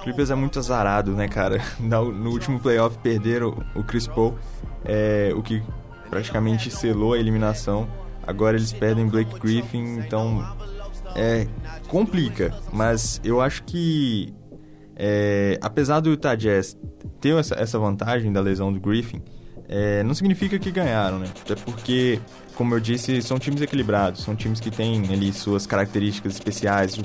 Clippers 0.02 0.30
é 0.30 0.36
muito 0.36 0.60
azarado, 0.60 1.12
né, 1.14 1.28
cara? 1.28 1.62
No, 1.80 2.12
no 2.12 2.30
último 2.32 2.60
playoff 2.60 2.98
perderam 3.00 3.64
o 3.76 3.84
Chris 3.84 4.08
Paul, 4.08 4.38
é, 4.86 5.32
o 5.36 5.42
que 5.42 5.62
praticamente 6.10 6.70
selou 6.72 7.14
a 7.14 7.20
eliminação. 7.20 7.88
Agora 8.26 8.56
eles 8.56 8.72
perdem 8.72 9.08
Blake 9.08 9.40
Griffin, 9.40 10.00
então 10.00 10.46
é 11.16 11.48
complica. 11.88 12.54
Mas 12.72 13.20
eu 13.24 13.42
acho 13.42 13.64
que 13.64 14.34
é, 14.96 15.58
apesar 15.62 16.00
do 16.00 16.12
Utah 16.12 16.36
Jazz 16.36 16.78
ter 17.20 17.36
essa, 17.36 17.56
essa 17.56 17.80
vantagem 17.80 18.32
da 18.32 18.42
lesão 18.42 18.72
do 18.72 18.80
Griffin, 18.80 19.22
é, 19.68 20.04
não 20.04 20.14
significa 20.14 20.60
que 20.60 20.70
ganharam, 20.70 21.18
né? 21.20 21.28
Até 21.44 21.56
porque, 21.56 22.20
como 22.56 22.76
eu 22.76 22.80
disse, 22.80 23.22
são 23.22 23.40
times 23.40 23.62
equilibrados, 23.62 24.22
são 24.22 24.36
times 24.36 24.60
que 24.60 24.70
têm 24.70 25.12
ali 25.12 25.32
suas 25.32 25.66
características 25.66 26.34
especiais. 26.34 26.98
O, 26.98 27.02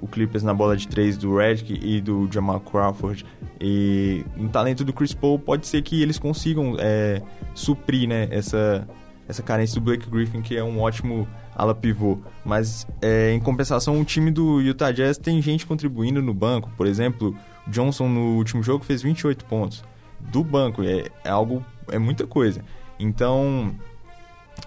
o 0.00 0.06
Clippers 0.06 0.42
na 0.42 0.54
bola 0.54 0.76
de 0.76 0.88
três 0.88 1.16
do 1.16 1.36
Redick 1.36 1.78
e 1.82 2.00
do 2.00 2.28
Jamal 2.30 2.60
Crawford. 2.60 3.24
E 3.60 4.24
no 4.36 4.48
talento 4.48 4.84
do 4.84 4.92
Chris 4.92 5.12
Paul, 5.12 5.38
pode 5.38 5.66
ser 5.66 5.82
que 5.82 6.02
eles 6.02 6.18
consigam 6.18 6.76
é, 6.78 7.22
suprir 7.54 8.08
né, 8.08 8.28
essa, 8.30 8.88
essa 9.28 9.42
carência 9.42 9.78
do 9.78 9.84
Blake 9.84 10.08
Griffin, 10.08 10.40
que 10.40 10.56
é 10.56 10.64
um 10.64 10.80
ótimo 10.80 11.28
ala 11.54 11.74
pivô. 11.74 12.18
Mas, 12.44 12.86
é, 13.02 13.32
em 13.32 13.40
compensação, 13.40 14.00
o 14.00 14.04
time 14.04 14.30
do 14.30 14.60
Utah 14.60 14.92
Jazz 14.92 15.18
tem 15.18 15.40
gente 15.42 15.66
contribuindo 15.66 16.22
no 16.22 16.32
banco. 16.32 16.70
Por 16.76 16.86
exemplo, 16.86 17.36
Johnson 17.66 18.08
no 18.08 18.36
último 18.36 18.62
jogo 18.62 18.84
fez 18.84 19.02
28 19.02 19.44
pontos. 19.44 19.84
Do 20.18 20.42
banco, 20.42 20.82
é, 20.82 21.06
é 21.24 21.30
algo, 21.30 21.64
é 21.88 21.98
muita 21.98 22.26
coisa. 22.26 22.62
Então, 22.98 23.74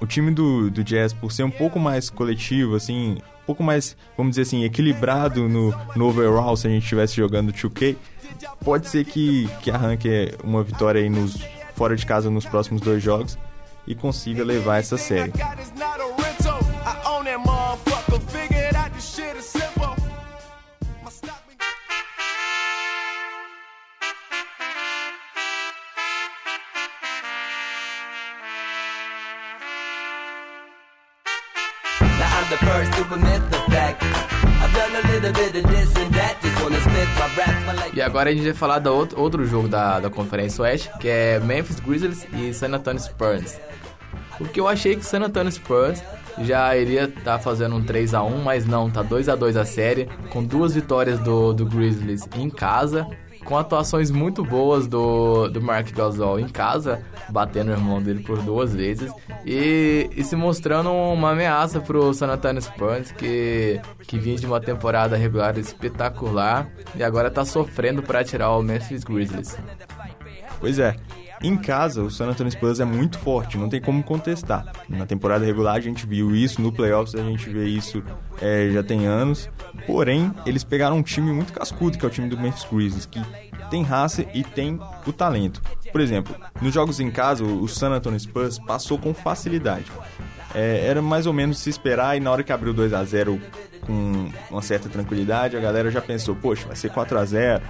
o 0.02 0.06
time 0.06 0.32
do, 0.32 0.70
do 0.70 0.84
Jazz, 0.84 1.14
por 1.14 1.32
ser 1.32 1.44
um 1.44 1.52
pouco 1.52 1.80
mais 1.80 2.10
coletivo, 2.10 2.76
assim, 2.76 3.18
pouco 3.46 3.64
mais, 3.64 3.96
vamos 4.18 4.32
dizer 4.32 4.44
assim, 4.44 4.64
equilibrado 4.64 5.48
no, 5.48 5.74
no 5.96 6.08
overall, 6.08 6.56
se 6.56 6.68
a 6.68 6.70
gente 6.70 6.84
estivesse 6.84 7.16
jogando 7.16 7.52
2K, 7.52 7.96
pode 8.64 8.88
ser 8.88 9.06
que, 9.06 9.48
que 9.62 9.70
arranque 9.70 10.36
uma 10.44 10.64
vitória 10.64 11.02
aí 11.02 11.10
nos, 11.10 11.38
fora 11.76 11.96
de 11.96 12.06
casa 12.06 12.30
nos 12.30 12.46
próximos 12.46 12.82
dois 12.82 13.02
jogos 13.04 13.38
e 13.86 13.94
consiga 13.94 14.44
levar 14.44 14.78
essa 14.78 14.98
série. 14.98 15.32
The 32.54 32.66
first 32.66 32.92
to 32.94 33.02
admit 33.14 33.42
the 33.50 33.58
fact. 33.72 34.04
E 37.94 38.02
agora 38.02 38.30
a 38.30 38.34
gente 38.34 38.44
vai 38.44 38.54
falar 38.54 38.80
do 38.80 38.94
outro, 38.94 39.20
outro 39.20 39.46
jogo 39.46 39.68
da, 39.68 40.00
da 40.00 40.10
Conferência 40.10 40.62
Oeste, 40.64 40.90
que 41.00 41.08
é 41.08 41.40
Memphis 41.40 41.80
Grizzlies 41.80 42.28
e 42.34 42.54
San 42.54 42.74
Antonio 42.74 43.02
Spurs. 43.02 43.60
Porque 44.38 44.60
eu 44.60 44.68
achei 44.68 44.96
que 44.96 45.06
San 45.06 45.22
Antonio 45.22 45.52
Spurs 45.52 46.02
já 46.42 46.76
iria 46.76 47.04
estar 47.06 47.40
fazendo 47.40 47.76
um 47.76 47.84
3 47.84 48.14
a 48.14 48.24
1 48.24 48.42
mas 48.42 48.66
não, 48.66 48.90
tá 48.90 49.04
2 49.04 49.30
a 49.30 49.36
2 49.36 49.58
a 49.58 49.66
série, 49.66 50.10
com 50.30 50.44
duas 50.44 50.74
vitórias 50.74 51.20
do, 51.20 51.54
do 51.54 51.66
Grizzlies 51.66 52.28
em 52.36 52.50
casa 52.50 53.08
com 53.44 53.58
atuações 53.58 54.10
muito 54.10 54.44
boas 54.44 54.88
do, 54.88 55.48
do 55.50 55.62
Mark 55.62 55.92
Gasol 55.92 56.40
em 56.40 56.48
casa, 56.48 57.02
batendo 57.30 57.70
o 57.70 57.74
irmão 57.74 58.02
dele 58.02 58.24
por 58.24 58.42
duas 58.42 58.74
vezes 58.74 59.12
e, 59.46 60.10
e 60.16 60.24
se 60.24 60.36
mostrando 60.36 60.92
uma 60.92 61.32
ameaça 61.32 61.80
pro 61.80 62.14
San 62.14 62.28
Antonio 62.28 62.62
Spurs, 62.62 63.12
que, 63.12 63.80
que 64.08 64.18
vinha 64.18 64.38
de 64.38 64.46
uma 64.46 64.60
temporada 64.60 65.16
regular 65.16 65.58
espetacular 65.58 66.68
e 66.96 67.04
agora 67.04 67.30
tá 67.30 67.46
sofrendo 67.46 68.02
para 68.02 68.24
tirar 68.24 68.52
o 68.52 68.62
Memphis 68.62 69.04
Grizzlies. 69.04 69.58
Pois 70.60 70.80
é. 70.80 70.96
Em 71.42 71.58
casa, 71.58 72.02
o 72.02 72.10
San 72.10 72.28
Antonio 72.28 72.52
Spurs 72.52 72.80
é 72.80 72.86
muito 72.86 73.18
forte, 73.20 73.58
não 73.58 73.70
tem 73.70 73.82
como 73.82 74.02
contestar. 74.04 74.72
Na 74.88 75.06
temporada 75.06 75.46
regular 75.46 75.76
a 75.76 75.80
gente 75.80 76.06
viu 76.06 76.36
isso, 76.36 76.62
no 76.62 76.72
playoffs 76.72 77.16
a 77.16 77.24
gente 77.24 77.50
vê 77.50 77.66
isso 77.66 78.04
é, 78.42 78.70
já 78.72 78.84
tem 78.84 79.06
anos. 79.06 79.50
Porém, 79.86 80.34
eles 80.46 80.64
pegaram 80.64 80.98
um 80.98 81.04
time 81.04 81.32
muito 81.32 81.54
cascudo, 81.54 81.98
que 81.98 82.06
é 82.06 82.08
o 82.08 82.12
time 82.12 82.30
do 82.30 82.38
Memphis 82.38 82.66
Grizzlies, 82.72 83.06
que 83.06 83.22
tem 83.70 83.84
raça 83.84 84.26
e 84.34 84.44
tem 84.44 84.80
o 85.06 85.12
talento. 85.12 85.62
Por 85.92 86.00
exemplo, 86.00 86.36
nos 86.62 86.74
jogos 86.74 87.00
em 87.00 87.12
casa, 87.12 87.44
o 87.44 87.68
San 87.68 87.90
Antonio 87.90 88.20
Spurs 88.20 88.60
passou 88.60 88.98
com 88.98 89.14
facilidade. 89.14 89.92
É, 90.56 90.86
era 90.86 91.02
mais 91.02 91.26
ou 91.26 91.34
menos 91.34 91.58
se 91.58 91.70
esperar 91.70 92.16
e 92.16 92.20
na 92.20 92.32
hora 92.32 92.44
que 92.44 92.54
abriu 92.54 92.74
2 92.74 92.94
a 92.94 93.04
0 93.04 93.42
com 93.82 94.30
uma 94.50 94.62
certa 94.62 94.88
tranquilidade, 94.88 95.58
a 95.58 95.60
galera 95.60 95.92
já 95.92 96.02
pensou, 96.02 96.36
poxa, 96.36 96.68
vai 96.68 96.76
ser 96.76 96.90
4 96.90 97.18
a 97.20 97.26
0 97.26 97.64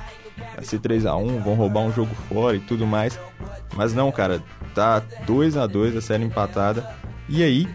vai 0.56 0.66
ser 0.66 0.80
3 0.80 1.06
a 1.06 1.16
1 1.16 1.42
vão 1.42 1.56
roubar 1.56 1.82
um 1.82 1.92
jogo 1.92 2.14
fora 2.28 2.56
e 2.56 2.60
tudo 2.60 2.86
mais. 2.86 3.20
Mas 3.76 3.94
não, 3.94 4.12
cara, 4.12 4.42
tá 4.74 5.00
2 5.26 5.58
a 5.58 5.68
2 5.68 5.98
a 5.98 6.02
série 6.02 6.24
empatada. 6.24 6.88
E 7.28 7.44
aí, 7.44 7.68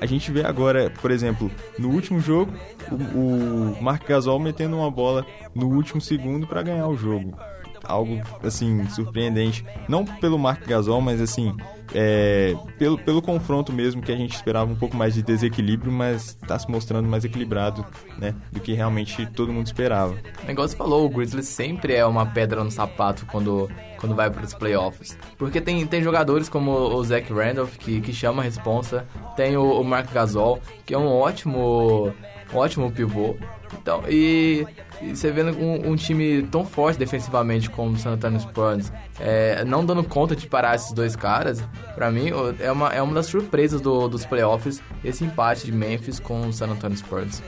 a 0.00 0.06
gente 0.06 0.30
vê 0.30 0.44
agora, 0.44 0.92
por 1.00 1.10
exemplo, 1.10 1.50
no 1.78 1.90
último 1.90 2.20
jogo, 2.20 2.52
o, 2.90 3.76
o 3.76 3.82
Marc 3.82 4.06
Gasol 4.06 4.38
metendo 4.38 4.76
uma 4.76 4.90
bola 4.90 5.24
no 5.54 5.68
último 5.68 6.00
segundo 6.00 6.46
para 6.46 6.62
ganhar 6.62 6.88
o 6.88 6.96
jogo. 6.96 7.36
Algo, 7.84 8.20
assim, 8.42 8.86
surpreendente. 8.88 9.64
Não 9.88 10.04
pelo 10.04 10.38
Marc 10.38 10.66
Gasol, 10.66 11.00
mas 11.00 11.20
assim, 11.20 11.54
é, 11.92 12.56
pelo, 12.78 12.98
pelo 12.98 13.20
confronto 13.20 13.72
mesmo, 13.72 14.02
que 14.02 14.12
a 14.12 14.16
gente 14.16 14.34
esperava 14.34 14.70
um 14.70 14.76
pouco 14.76 14.96
mais 14.96 15.14
de 15.14 15.22
desequilíbrio, 15.22 15.92
mas 15.92 16.36
está 16.40 16.58
se 16.58 16.70
mostrando 16.70 17.08
mais 17.08 17.24
equilibrado, 17.24 17.84
né? 18.18 18.34
Do 18.50 18.60
que 18.60 18.72
realmente 18.72 19.26
todo 19.26 19.52
mundo 19.52 19.66
esperava. 19.66 20.14
O 20.42 20.46
negócio 20.46 20.76
falou, 20.76 21.04
o 21.04 21.08
Grizzlies 21.08 21.48
sempre 21.48 21.94
é 21.94 22.04
uma 22.06 22.26
pedra 22.26 22.64
no 22.64 22.70
sapato 22.70 23.26
quando, 23.26 23.70
quando 23.98 24.14
vai 24.14 24.30
para 24.30 24.44
os 24.44 24.54
playoffs. 24.54 25.16
Porque 25.36 25.60
tem, 25.60 25.86
tem 25.86 26.02
jogadores 26.02 26.48
como 26.48 26.70
o 26.70 27.04
Zach 27.04 27.32
Randolph, 27.32 27.76
que, 27.76 28.00
que 28.00 28.12
chama 28.12 28.42
a 28.42 28.44
responsa, 28.44 29.06
tem 29.36 29.56
o, 29.56 29.80
o 29.80 29.84
Mark 29.84 30.12
Gasol, 30.12 30.60
que 30.86 30.94
é 30.94 30.98
um 30.98 31.08
ótimo, 31.08 32.12
ótimo 32.54 32.90
pivô. 32.90 33.36
Então, 33.80 34.02
e, 34.08 34.66
e 35.02 35.14
você 35.14 35.30
vendo 35.30 35.58
um, 35.58 35.90
um, 35.90 35.96
time 35.96 36.42
tão 36.44 36.64
forte 36.64 36.98
defensivamente 36.98 37.68
como 37.68 37.92
o 37.92 37.98
San 37.98 38.12
Antonio 38.12 38.40
Spurs, 38.40 38.92
é, 39.20 39.64
não 39.64 39.84
dando 39.84 40.04
conta 40.04 40.36
de 40.36 40.46
parar 40.46 40.76
esses 40.76 40.92
dois 40.92 41.16
caras, 41.16 41.62
para 41.94 42.10
mim 42.10 42.30
é 42.60 42.70
uma, 42.70 42.94
é 42.94 43.02
uma 43.02 43.14
das 43.14 43.26
surpresas 43.26 43.80
do, 43.80 44.08
dos 44.08 44.24
playoffs 44.24 44.82
esse 45.04 45.24
empate 45.24 45.66
de 45.66 45.72
Memphis 45.72 46.20
com 46.20 46.48
o 46.48 46.52
San 46.52 46.68
Antonio 46.68 46.96
Spurs. 46.96 47.42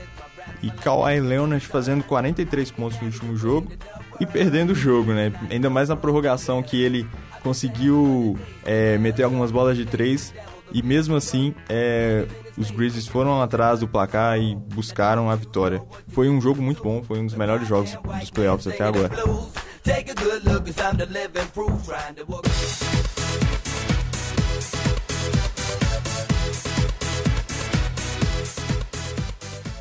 E 0.61 0.71
Kawhi 0.71 1.19
Leonard 1.19 1.65
fazendo 1.65 2.03
43 2.03 2.71
pontos 2.71 2.99
no 2.99 3.07
último 3.07 3.37
jogo 3.37 3.71
e 4.19 4.25
perdendo 4.25 4.71
o 4.71 4.75
jogo, 4.75 5.13
né? 5.13 5.31
Ainda 5.49 5.69
mais 5.69 5.89
na 5.89 5.95
prorrogação 5.95 6.63
que 6.63 6.81
ele 6.81 7.07
conseguiu 7.43 8.37
é, 8.65 8.97
meter 8.97 9.23
algumas 9.23 9.51
bolas 9.51 9.77
de 9.77 9.85
três 9.85 10.33
e 10.71 10.83
mesmo 10.83 11.15
assim 11.15 11.53
é, 11.69 12.25
os 12.57 12.71
Grizzlies 12.71 13.07
foram 13.07 13.41
atrás 13.41 13.79
do 13.79 13.87
placar 13.87 14.39
e 14.39 14.55
buscaram 14.55 15.29
a 15.29 15.35
vitória. 15.35 15.81
Foi 16.09 16.29
um 16.29 16.41
jogo 16.41 16.61
muito 16.61 16.83
bom, 16.83 17.03
foi 17.03 17.19
um 17.19 17.25
dos 17.25 17.35
melhores 17.35 17.67
jogos 17.67 17.91
dos 18.19 18.29
playoffs 18.29 18.67
até 18.67 18.83
agora. 18.83 19.09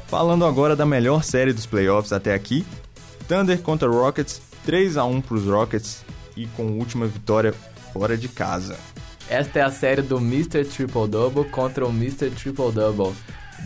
Falando 0.06 0.44
agora 0.44 0.76
da 0.76 0.86
melhor 0.86 1.24
série 1.24 1.52
dos 1.52 1.66
playoffs 1.66 2.12
até 2.12 2.32
aqui, 2.32 2.64
Thunder 3.26 3.60
contra 3.60 3.88
Rockets, 3.88 4.40
3 4.64 4.96
a 4.96 5.04
1 5.04 5.20
para 5.20 5.34
os 5.34 5.44
Rockets 5.44 6.04
e 6.36 6.46
com 6.48 6.78
última 6.78 7.06
vitória 7.06 7.52
fora 7.92 8.16
de 8.16 8.28
casa. 8.28 8.76
Esta 9.28 9.58
é 9.58 9.62
a 9.62 9.70
série 9.70 10.02
do 10.02 10.18
Mr. 10.18 10.64
Triple 10.64 11.08
Double 11.08 11.44
contra 11.46 11.84
o 11.84 11.90
Mr. 11.90 12.30
Triple 12.30 12.70
Double. 12.72 13.14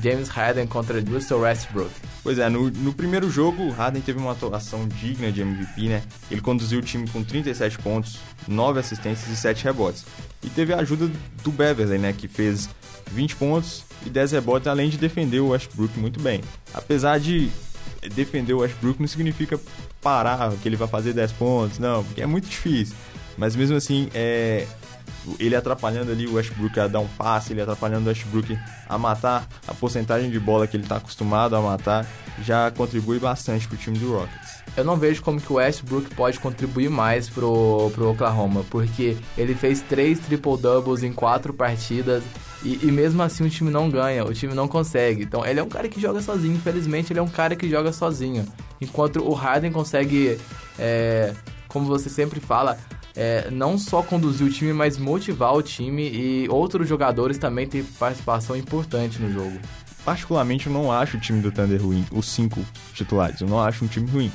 James 0.02 0.29
Harden 0.29 0.67
contra 0.67 1.00
Russell 1.00 1.40
Westbrook. 1.40 1.90
Pois 2.23 2.38
é, 2.38 2.49
no, 2.49 2.71
no 2.71 2.93
primeiro 2.93 3.29
jogo, 3.31 3.71
Harden 3.71 4.00
teve 4.00 4.19
uma 4.19 4.33
atuação 4.33 4.87
digna 4.89 5.30
de 5.30 5.43
MVP, 5.43 5.89
né? 5.89 6.02
Ele 6.30 6.41
conduziu 6.41 6.78
o 6.78 6.82
time 6.82 7.08
com 7.08 7.23
37 7.23 7.78
pontos, 7.78 8.19
9 8.47 8.80
assistências 8.80 9.28
e 9.28 9.37
7 9.37 9.65
rebotes. 9.65 10.04
E 10.43 10.49
teve 10.49 10.73
a 10.73 10.78
ajuda 10.78 11.11
do 11.43 11.50
Beverly, 11.50 11.99
né? 11.99 12.15
Que 12.17 12.28
fez 12.28 12.69
20 13.11 13.37
pontos 13.37 13.84
e 14.06 14.11
10 14.11 14.32
rebotes, 14.32 14.69
além 14.69 14.89
de 14.89 14.97
defender 14.97 15.41
o 15.41 15.49
Westbrook 15.49 15.99
muito 15.99 16.21
bem. 16.21 16.41
Apesar 16.73 17.19
de 17.19 17.50
defender 18.15 18.54
o 18.54 18.61
Westbrook 18.61 19.00
não 19.00 19.08
significa 19.08 19.61
parar, 20.00 20.52
que 20.63 20.69
ele 20.69 20.76
vai 20.76 20.89
fazer 20.89 21.13
10 21.13 21.32
pontos, 21.32 21.78
não, 21.78 22.02
porque 22.04 22.23
é 22.23 22.26
muito 22.26 22.49
difícil. 22.49 22.95
Mas 23.37 23.56
mesmo 23.56 23.76
assim, 23.76 24.08
é, 24.15 24.67
ele 25.39 25.54
atrapalhando 25.54 26.11
ali 26.11 26.26
o 26.26 26.35
Westbrook 26.35 26.78
a 26.80 26.87
dar 26.87 27.00
um 27.00 27.09
passe, 27.09 27.52
ele 27.52 27.61
atrapalhando 27.61 28.06
o 28.06 28.09
Westbrook 28.09 28.59
a 28.89 28.99
matar 28.99 29.47
a 29.67 29.75
porcentagem 29.75 30.30
de 30.30 30.41
bola 30.41 30.67
que 30.67 30.76
ele 30.76 30.85
está 30.85 30.97
acostumado 30.97 31.54
a 31.54 31.61
matar, 31.61 32.06
já 32.43 32.71
contribui 32.71 33.19
bastante 33.19 33.69
para 33.69 33.75
o 33.75 33.78
time 33.78 33.99
do 33.99 34.13
Rockets. 34.13 34.61
Eu 34.76 34.85
não 34.85 34.97
vejo 34.97 35.23
como 35.23 35.41
que 35.41 35.52
o 35.52 35.56
Westbrook 35.56 36.15
pode 36.15 36.39
contribuir 36.39 36.89
mais 36.89 37.28
pro, 37.28 37.91
pro 37.95 38.11
Oklahoma, 38.11 38.65
porque 38.71 39.17
ele 39.37 39.54
fez 39.54 39.80
três 39.83 40.19
triple-doubles 40.21 41.02
em 41.02 41.13
quatro 41.13 41.52
partidas 41.52 42.23
e, 42.63 42.78
e, 42.83 42.93
mesmo 42.93 43.23
assim 43.23 43.45
o 43.45 43.50
time 43.50 43.71
não 43.71 43.91
ganha, 43.91 44.25
o 44.25 44.33
time 44.33 44.54
não 44.54 44.69
consegue. 44.69 45.23
Então 45.25 45.45
ele 45.45 45.59
é 45.59 45.63
um 45.63 45.69
cara 45.69 45.89
que 45.89 46.00
joga 46.00 46.21
sozinho, 46.21 46.54
infelizmente 46.54 47.13
ele 47.13 47.19
é 47.19 47.23
um 47.23 47.28
cara 47.28 47.56
que 47.56 47.69
joga 47.69 47.93
sozinho. 47.93 48.47
Enquanto 48.80 49.26
o 49.26 49.33
Harden 49.33 49.73
consegue, 49.73 50.39
é, 50.78 51.35
como 51.69 51.87
você 51.87 52.09
sempre 52.09 52.39
fala, 52.39 52.78
é, 53.14 53.50
não 53.50 53.76
só 53.78 54.02
conduzir 54.02 54.46
o 54.46 54.50
time, 54.50 54.73
mas 54.73 54.99
motivar 54.99 55.54
o 55.54 55.62
time 55.62 56.08
e 56.08 56.49
outros 56.49 56.88
jogadores 56.88 57.38
também 57.38 57.66
têm 57.66 57.82
participação 57.82 58.56
importante 58.56 59.20
no 59.20 59.32
jogo. 59.32 59.58
Particularmente, 60.04 60.66
eu 60.66 60.73
não 60.73 60.90
acho 60.90 61.16
o 61.16 61.20
time 61.20 61.40
do 61.40 61.52
Thunder 61.52 61.82
ruim, 61.82 62.06
os 62.10 62.26
cinco 62.26 62.64
titulares, 62.94 63.40
eu 63.40 63.49
não 63.49 63.60
acho 63.60 63.84
um 63.84 63.88
time 63.88 64.08
ruim. 64.10 64.32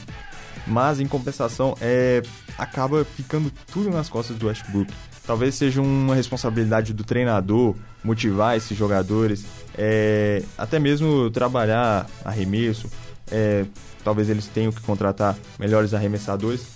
Mas, 0.68 1.00
em 1.00 1.08
compensação, 1.08 1.76
é, 1.80 2.24
acaba 2.58 3.06
ficando 3.06 3.52
tudo 3.72 3.90
nas 3.90 4.10
costas 4.10 4.36
do 4.38 4.48
Westbrook. 4.48 4.92
Talvez 5.26 5.56
seja 5.56 5.82
uma 5.82 6.16
responsabilidade 6.16 6.94
do 6.94 7.04
treinador 7.04 7.76
motivar 8.04 8.56
esses 8.56 8.78
jogadores, 8.78 9.46
é, 9.78 10.44
até 10.58 10.80
mesmo 10.80 11.30
trabalhar 11.32 12.08
arremesso. 12.24 12.90
É, 13.32 13.66
talvez 14.04 14.30
eles 14.30 14.48
tenham 14.48 14.72
que 14.72 14.82
contratar 14.82 15.36
melhores 15.60 15.94
arremessadores 15.94 16.68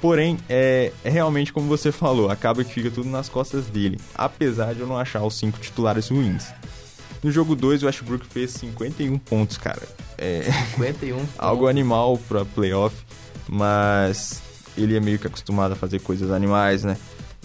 Porém, 0.00 0.38
é, 0.48 0.92
é, 1.04 1.10
realmente 1.10 1.52
como 1.52 1.66
você 1.68 1.92
falou, 1.92 2.30
acaba 2.30 2.64
que 2.64 2.72
fica 2.72 2.90
tudo 2.90 3.08
nas 3.08 3.28
costas 3.28 3.66
dele, 3.66 3.98
apesar 4.14 4.74
de 4.74 4.80
eu 4.80 4.86
não 4.86 4.96
achar 4.96 5.22
os 5.22 5.38
cinco 5.38 5.58
titulares 5.58 6.08
ruins. 6.08 6.46
No 7.22 7.30
jogo 7.30 7.54
2, 7.54 7.82
o 7.82 7.86
Westbrook 7.86 8.26
fez 8.26 8.50
51 8.52 9.18
pontos, 9.18 9.58
cara. 9.58 9.82
É 10.16 10.42
51 10.72 11.24
algo 11.38 11.68
animal 11.68 12.18
pra 12.28 12.44
playoff, 12.44 12.96
mas 13.48 14.42
ele 14.76 14.96
é 14.96 15.00
meio 15.00 15.18
que 15.18 15.26
acostumado 15.26 15.72
a 15.72 15.76
fazer 15.76 16.00
coisas 16.00 16.30
animais, 16.30 16.82
né? 16.82 16.96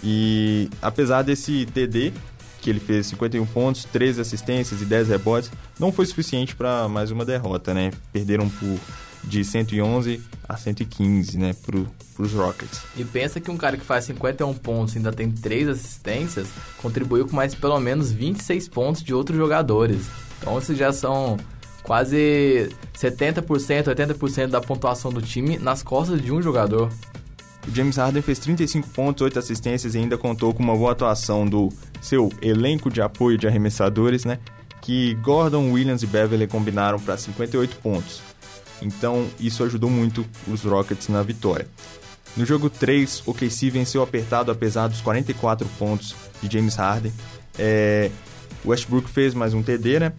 E 0.02 0.68
apesar 0.80 1.22
desse 1.22 1.66
TD, 1.66 2.12
que 2.60 2.70
ele 2.70 2.80
fez 2.80 3.06
51 3.06 3.44
pontos, 3.46 3.84
13 3.84 4.20
assistências 4.20 4.80
e 4.80 4.84
10 4.84 5.08
rebotes, 5.08 5.50
não 5.78 5.92
foi 5.92 6.06
suficiente 6.06 6.56
para 6.56 6.88
mais 6.88 7.10
uma 7.10 7.24
derrota, 7.24 7.72
né? 7.72 7.92
Perderam 8.12 8.48
por 8.48 8.78
de 9.26 9.44
111 9.44 10.22
a 10.48 10.56
115, 10.56 11.36
né, 11.36 11.54
pro, 11.64 11.86
pros 12.14 12.32
Rockets. 12.32 12.82
E 12.96 13.04
pensa 13.04 13.40
que 13.40 13.50
um 13.50 13.56
cara 13.56 13.76
que 13.76 13.84
faz 13.84 14.04
51 14.04 14.54
pontos 14.54 14.94
e 14.94 14.98
ainda 14.98 15.12
tem 15.12 15.30
3 15.30 15.68
assistências, 15.68 16.48
contribuiu 16.80 17.26
com 17.26 17.34
mais 17.34 17.54
pelo 17.54 17.78
menos 17.80 18.12
26 18.12 18.68
pontos 18.68 19.02
de 19.02 19.12
outros 19.12 19.36
jogadores. 19.36 20.06
Então 20.38 20.56
esses 20.58 20.78
já 20.78 20.92
são 20.92 21.36
quase 21.82 22.68
70%, 22.96 23.44
80% 23.94 24.46
da 24.48 24.60
pontuação 24.60 25.12
do 25.12 25.20
time 25.20 25.58
nas 25.58 25.82
costas 25.82 26.20
de 26.20 26.32
um 26.32 26.40
jogador. 26.40 26.90
O 27.66 27.74
James 27.74 27.96
Harden 27.96 28.22
fez 28.22 28.38
35 28.38 28.88
pontos, 28.90 29.22
8 29.22 29.38
assistências 29.38 29.94
e 29.94 29.98
ainda 29.98 30.16
contou 30.16 30.54
com 30.54 30.62
uma 30.62 30.76
boa 30.76 30.92
atuação 30.92 31.44
do 31.44 31.68
seu 32.00 32.30
elenco 32.40 32.90
de 32.90 33.02
apoio 33.02 33.36
de 33.36 33.46
arremessadores, 33.48 34.24
né? 34.24 34.38
Que 34.80 35.14
Gordon, 35.16 35.72
Williams 35.72 36.02
e 36.02 36.06
Beverly 36.06 36.46
combinaram 36.46 37.00
para 37.00 37.16
58 37.16 37.76
pontos. 37.78 38.22
Então 38.82 39.26
isso 39.40 39.62
ajudou 39.64 39.90
muito 39.90 40.26
os 40.46 40.62
Rockets 40.62 41.08
na 41.08 41.22
vitória. 41.22 41.66
No 42.36 42.44
jogo 42.44 42.68
3, 42.68 43.22
o 43.24 43.32
KC 43.32 43.70
venceu 43.70 44.02
apertado 44.02 44.50
apesar 44.52 44.88
dos 44.88 45.00
44 45.00 45.66
pontos 45.78 46.14
de 46.42 46.52
James 46.52 46.74
Harden. 46.74 47.12
É, 47.58 48.10
Westbrook 48.64 49.08
fez 49.08 49.32
mais 49.32 49.54
um 49.54 49.62
TD, 49.62 50.00
né? 50.00 50.12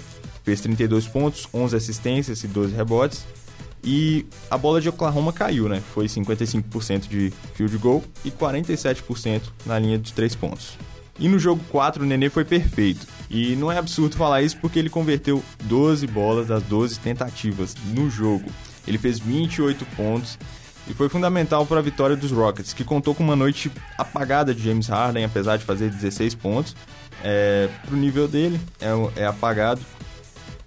Fez 0.43 0.61
32 0.61 1.07
pontos, 1.07 1.47
11 1.53 1.75
assistências 1.75 2.43
e 2.43 2.47
12 2.47 2.73
rebotes. 2.73 3.25
E 3.83 4.25
a 4.49 4.57
bola 4.57 4.81
de 4.81 4.89
Oklahoma 4.89 5.31
caiu, 5.31 5.69
né? 5.69 5.81
Foi 5.93 6.07
55% 6.07 7.07
de 7.07 7.31
field 7.53 7.77
goal 7.77 8.03
e 8.25 8.31
47% 8.31 9.41
na 9.65 9.77
linha 9.77 9.99
de 9.99 10.11
três 10.11 10.35
pontos. 10.35 10.77
E 11.19 11.29
no 11.29 11.37
jogo 11.37 11.63
4 11.69 12.03
o 12.03 12.05
Nenê 12.05 12.29
foi 12.29 12.43
perfeito. 12.43 13.05
E 13.29 13.55
não 13.55 13.71
é 13.71 13.77
absurdo 13.77 14.15
falar 14.15 14.41
isso 14.41 14.57
porque 14.57 14.79
ele 14.79 14.89
converteu 14.89 15.43
12 15.63 16.07
bolas 16.07 16.47
das 16.47 16.63
12 16.63 16.99
tentativas 16.99 17.75
no 17.93 18.09
jogo. 18.09 18.49
Ele 18.87 18.97
fez 18.97 19.19
28 19.19 19.85
pontos 19.97 20.37
e 20.89 20.93
foi 20.93 21.09
fundamental 21.09 21.65
para 21.65 21.79
a 21.79 21.81
vitória 21.81 22.15
dos 22.15 22.31
Rockets, 22.31 22.73
que 22.73 22.83
contou 22.83 23.13
com 23.13 23.23
uma 23.23 23.35
noite 23.35 23.69
apagada 23.97 24.55
de 24.55 24.63
James 24.63 24.87
Harden, 24.87 25.25
apesar 25.25 25.57
de 25.57 25.65
fazer 25.65 25.89
16 25.89 26.35
pontos. 26.35 26.75
É, 27.23 27.67
pro 27.85 27.97
nível 27.97 28.27
dele, 28.27 28.59
é, 28.79 29.21
é 29.21 29.25
apagado. 29.25 29.81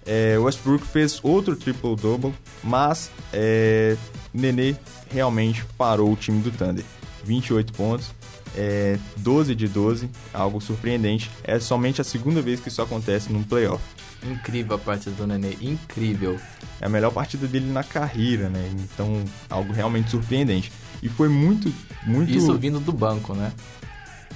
É, 0.05 0.37
Westbrook 0.37 0.85
fez 0.85 1.19
outro 1.23 1.55
triple-double, 1.55 2.33
mas 2.63 3.11
é, 3.33 3.95
Nenê 4.33 4.75
realmente 5.09 5.65
parou 5.77 6.11
o 6.11 6.15
time 6.15 6.41
do 6.41 6.51
Thunder. 6.51 6.85
28 7.23 7.73
pontos, 7.73 8.11
é, 8.55 8.97
12 9.17 9.55
de 9.55 9.67
12, 9.67 10.09
algo 10.33 10.59
surpreendente. 10.61 11.29
É 11.43 11.59
somente 11.59 12.01
a 12.01 12.03
segunda 12.03 12.41
vez 12.41 12.59
que 12.59 12.69
isso 12.69 12.81
acontece 12.81 13.31
num 13.31 13.43
playoff. 13.43 13.83
Incrível 14.23 14.75
a 14.75 14.79
partida 14.79 15.15
do 15.15 15.25
Nenê, 15.25 15.57
incrível. 15.61 16.39
É 16.79 16.85
a 16.85 16.89
melhor 16.89 17.11
partida 17.11 17.47
dele 17.47 17.71
na 17.71 17.83
carreira, 17.83 18.49
né? 18.49 18.69
Então, 18.73 19.23
algo 19.49 19.73
realmente 19.73 20.11
surpreendente. 20.11 20.71
E 21.01 21.09
foi 21.09 21.27
muito, 21.27 21.73
muito... 22.05 22.31
Isso 22.31 22.55
vindo 22.57 22.79
do 22.79 22.91
banco, 22.91 23.33
né? 23.33 23.51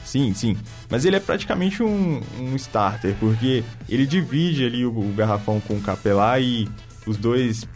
Sim, 0.04 0.34
sim. 0.34 0.58
Mas 0.90 1.06
ele 1.06 1.16
é 1.16 1.20
praticamente 1.20 1.84
um, 1.84 2.22
um 2.40 2.56
starter, 2.56 3.16
porque 3.20 3.64
ele 3.90 4.06
divide 4.06 4.66
ali 4.66 4.86
o, 4.86 4.90
o 4.90 5.14
garrafão 5.14 5.60
com 5.60 5.76
o 5.76 5.82
Capelá 5.82 6.40
e 6.40 6.68
os 7.06 7.18
dois, 7.18 7.68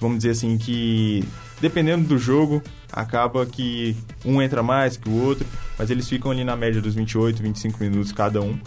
vamos 0.00 0.18
dizer 0.18 0.30
assim, 0.30 0.58
que 0.58 1.24
dependendo 1.60 2.06
do 2.08 2.18
jogo, 2.18 2.62
acaba 2.92 3.46
que 3.46 3.96
um 4.24 4.42
entra 4.42 4.62
mais 4.62 4.96
que 4.96 5.08
o 5.08 5.22
outro, 5.22 5.46
mas 5.78 5.90
eles 5.90 6.08
ficam 6.08 6.30
ali 6.30 6.44
na 6.44 6.56
média 6.56 6.80
dos 6.80 6.94
28, 6.94 7.42
25 7.42 7.82
minutos 7.82 8.12
cada 8.12 8.40
um. 8.40 8.58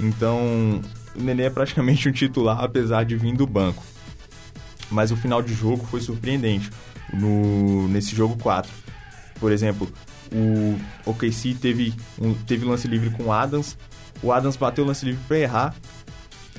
Então, 0.00 0.80
o 1.14 1.22
Nenê 1.22 1.44
é 1.44 1.50
praticamente 1.50 2.08
um 2.08 2.12
titular, 2.12 2.62
apesar 2.62 3.04
de 3.04 3.16
vir 3.16 3.36
do 3.36 3.46
banco. 3.46 3.82
Mas 4.90 5.10
o 5.10 5.16
final 5.16 5.42
de 5.42 5.52
jogo 5.52 5.84
foi 5.86 6.00
surpreendente 6.00 6.70
no, 7.12 7.86
nesse 7.88 8.16
jogo 8.16 8.36
4. 8.42 8.70
Por 9.38 9.52
exemplo, 9.52 9.88
o 10.32 10.78
OKC 11.10 11.54
teve, 11.54 11.94
um, 12.18 12.34
teve 12.34 12.64
lance 12.64 12.88
livre 12.88 13.10
com 13.10 13.24
o 13.24 13.32
Adams. 13.32 13.76
O 14.22 14.32
Adams 14.32 14.56
bateu 14.56 14.84
o 14.84 14.86
lance 14.86 15.04
livre 15.04 15.20
para 15.28 15.38
errar. 15.38 15.74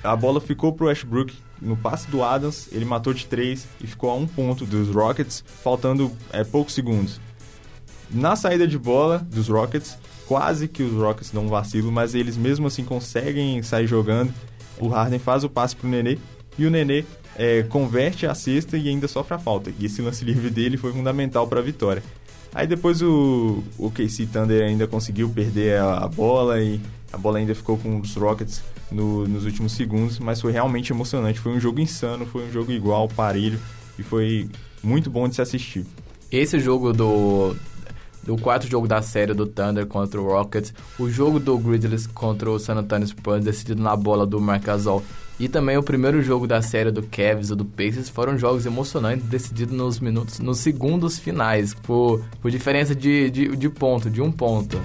A 0.04 0.16
bola 0.16 0.40
ficou 0.40 0.72
pro 0.72 0.88
Westbrook 0.88 1.34
no 1.62 1.76
passe 1.78 2.10
do 2.10 2.24
Adams. 2.24 2.70
Ele 2.72 2.86
matou 2.86 3.14
de 3.14 3.26
3 3.26 3.68
e 3.82 3.88
ficou 3.88 4.10
a 4.10 4.16
um 4.16 4.28
ponto 4.28 4.66
dos 4.66 4.90
Rockets, 4.90 5.44
faltando 5.64 6.12
é, 6.32 6.44
poucos 6.44 6.74
segundos. 6.74 7.20
Na 8.12 8.36
saída 8.36 8.68
de 8.68 8.78
bola 8.78 9.20
dos 9.20 9.48
Rockets, 9.50 9.98
quase 10.28 10.68
que 10.68 10.84
os 10.84 10.94
Rockets 10.94 11.32
dão 11.32 11.46
um 11.46 11.50
vacilo, 11.50 11.92
mas 11.92 12.16
eles 12.16 12.38
mesmo 12.38 12.68
assim 12.68 12.84
conseguem 12.84 13.62
sair 13.62 13.88
jogando. 13.88 14.34
O 14.80 14.88
Harden 14.88 15.20
faz 15.20 15.44
o 15.44 15.50
passe 15.50 15.76
pro 15.76 15.88
Nenê 15.88 16.18
e 16.58 16.66
o 16.66 16.70
Nenê 16.70 17.04
é, 17.36 17.64
converte 17.64 18.26
a 18.26 18.34
cesta 18.34 18.78
e 18.78 18.90
ainda 18.90 19.08
sofre 19.08 19.36
a 19.36 19.40
falta. 19.40 19.72
E 19.80 19.86
esse 19.86 20.02
lance 20.02 20.24
livre 20.26 20.50
dele 20.50 20.78
foi 20.78 20.92
fundamental 20.92 21.48
para 21.48 21.60
a 21.60 21.64
vitória. 21.64 22.04
Aí 22.54 22.66
depois 22.66 23.02
o, 23.02 23.64
o 23.78 23.92
KC 23.92 24.26
Thunder 24.26 24.66
ainda 24.66 24.88
conseguiu 24.88 25.30
perder 25.30 25.80
a, 25.80 25.98
a 25.98 26.08
bola 26.08 26.60
e 26.62 26.82
a 27.14 27.18
bola 27.18 27.38
ainda 27.38 27.54
ficou 27.54 27.78
com 27.78 28.00
os 28.00 28.16
Rockets 28.16 28.64
no, 28.92 29.28
nos 29.28 29.46
últimos 29.46 29.74
segundos, 29.74 30.20
mas 30.20 30.42
foi 30.42 30.52
realmente 30.52 30.92
emocionante. 30.92 31.40
Foi 31.40 31.52
um 31.52 31.60
jogo 31.60 31.80
insano, 31.80 32.26
foi 32.26 32.48
um 32.48 32.52
jogo 32.52 32.72
igual, 32.72 33.08
parelho 33.08 33.60
e 33.98 34.04
foi 34.04 34.50
muito 34.84 35.10
bom 35.10 35.28
de 35.28 35.36
se 35.36 35.42
assistir. 35.42 35.86
Esse 36.32 36.60
jogo 36.60 36.94
do, 36.94 37.56
do 38.24 38.38
quarto 38.38 38.68
jogo 38.68 38.88
da 38.88 39.02
série 39.02 39.34
do 39.34 39.48
Thunder 39.48 39.86
contra 39.86 40.22
o 40.22 40.26
Rockets, 40.26 40.74
o 40.98 41.10
jogo 41.10 41.40
do 41.40 41.58
Grizzlies 41.58 42.08
contra 42.08 42.50
o 42.50 42.60
San 42.60 42.76
Antonio 42.76 43.08
Spurs 43.08 43.44
decidido 43.44 43.82
na 43.82 43.96
bola 43.96 44.26
do 44.26 44.40
Marc 44.40 44.66
Gasol 44.66 45.04
e 45.40 45.48
também 45.48 45.78
o 45.78 45.84
primeiro 45.84 46.22
jogo 46.22 46.46
da 46.46 46.62
série 46.62 46.92
do 46.92 47.02
Cavs 47.02 47.50
ou 47.50 47.56
do 47.56 47.64
Pacers 47.64 48.10
foram 48.10 48.38
jogos 48.38 48.66
emocionantes 48.66 49.26
decididos 49.26 49.74
nos 49.74 50.00
minutos, 50.00 50.40
nos 50.40 50.58
segundos 50.58 51.18
finais, 51.18 51.74
por, 51.74 52.22
por 52.42 52.52
diferença 52.52 52.94
de, 52.94 53.30
de, 53.32 53.56
de 53.56 53.70
ponto, 53.70 54.10
de 54.10 54.22
um 54.22 54.32
ponto. 54.32 54.78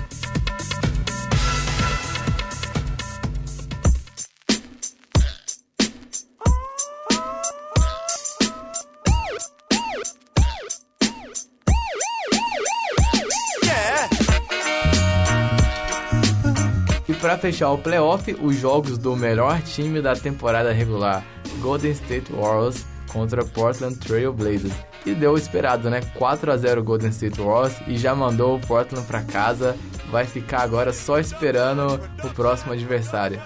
Fechar 17.44 17.72
o 17.72 17.76
playoff, 17.76 18.35
os 18.40 18.57
jogos 18.57 18.96
do 18.96 19.14
melhor 19.14 19.61
time 19.61 20.00
da 20.00 20.16
temporada 20.16 20.72
regular, 20.72 21.22
Golden 21.61 21.90
State 21.90 22.33
Warriors 22.33 22.87
contra 23.07 23.44
Portland 23.44 23.98
Trail 23.98 24.33
Blazers. 24.33 24.72
E 25.04 25.12
deu 25.12 25.33
o 25.33 25.37
esperado, 25.37 25.90
né? 25.90 26.00
4 26.14 26.50
a 26.50 26.57
0 26.57 26.83
Golden 26.83 27.11
State 27.11 27.38
Warriors 27.38 27.76
e 27.87 27.98
já 27.98 28.14
mandou 28.14 28.57
o 28.57 28.61
Portland 28.61 29.07
para 29.07 29.20
casa. 29.24 29.76
Vai 30.11 30.24
ficar 30.24 30.62
agora 30.62 30.90
só 30.90 31.18
esperando 31.18 32.00
o 32.24 32.30
próximo 32.30 32.72
adversário. 32.72 33.38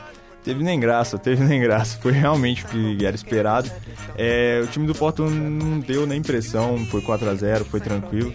Teve 0.48 0.64
nem 0.64 0.80
graça, 0.80 1.18
teve 1.18 1.44
nem 1.44 1.61
graça. 1.61 1.98
Foi 2.00 2.11
realmente 2.11 2.64
o 2.64 2.68
que 2.68 3.04
era 3.04 3.14
esperado. 3.14 3.70
É, 4.16 4.62
o 4.64 4.66
time 4.66 4.87
do 4.87 4.94
Portland 4.94 5.34
não 5.34 5.78
deu 5.78 6.06
nem 6.06 6.20
impressão, 6.20 6.78
foi 6.87 7.02
4 7.02 7.28
a 7.28 7.34
0 7.34 7.66
foi 7.66 7.80
tranquilo. 7.80 8.32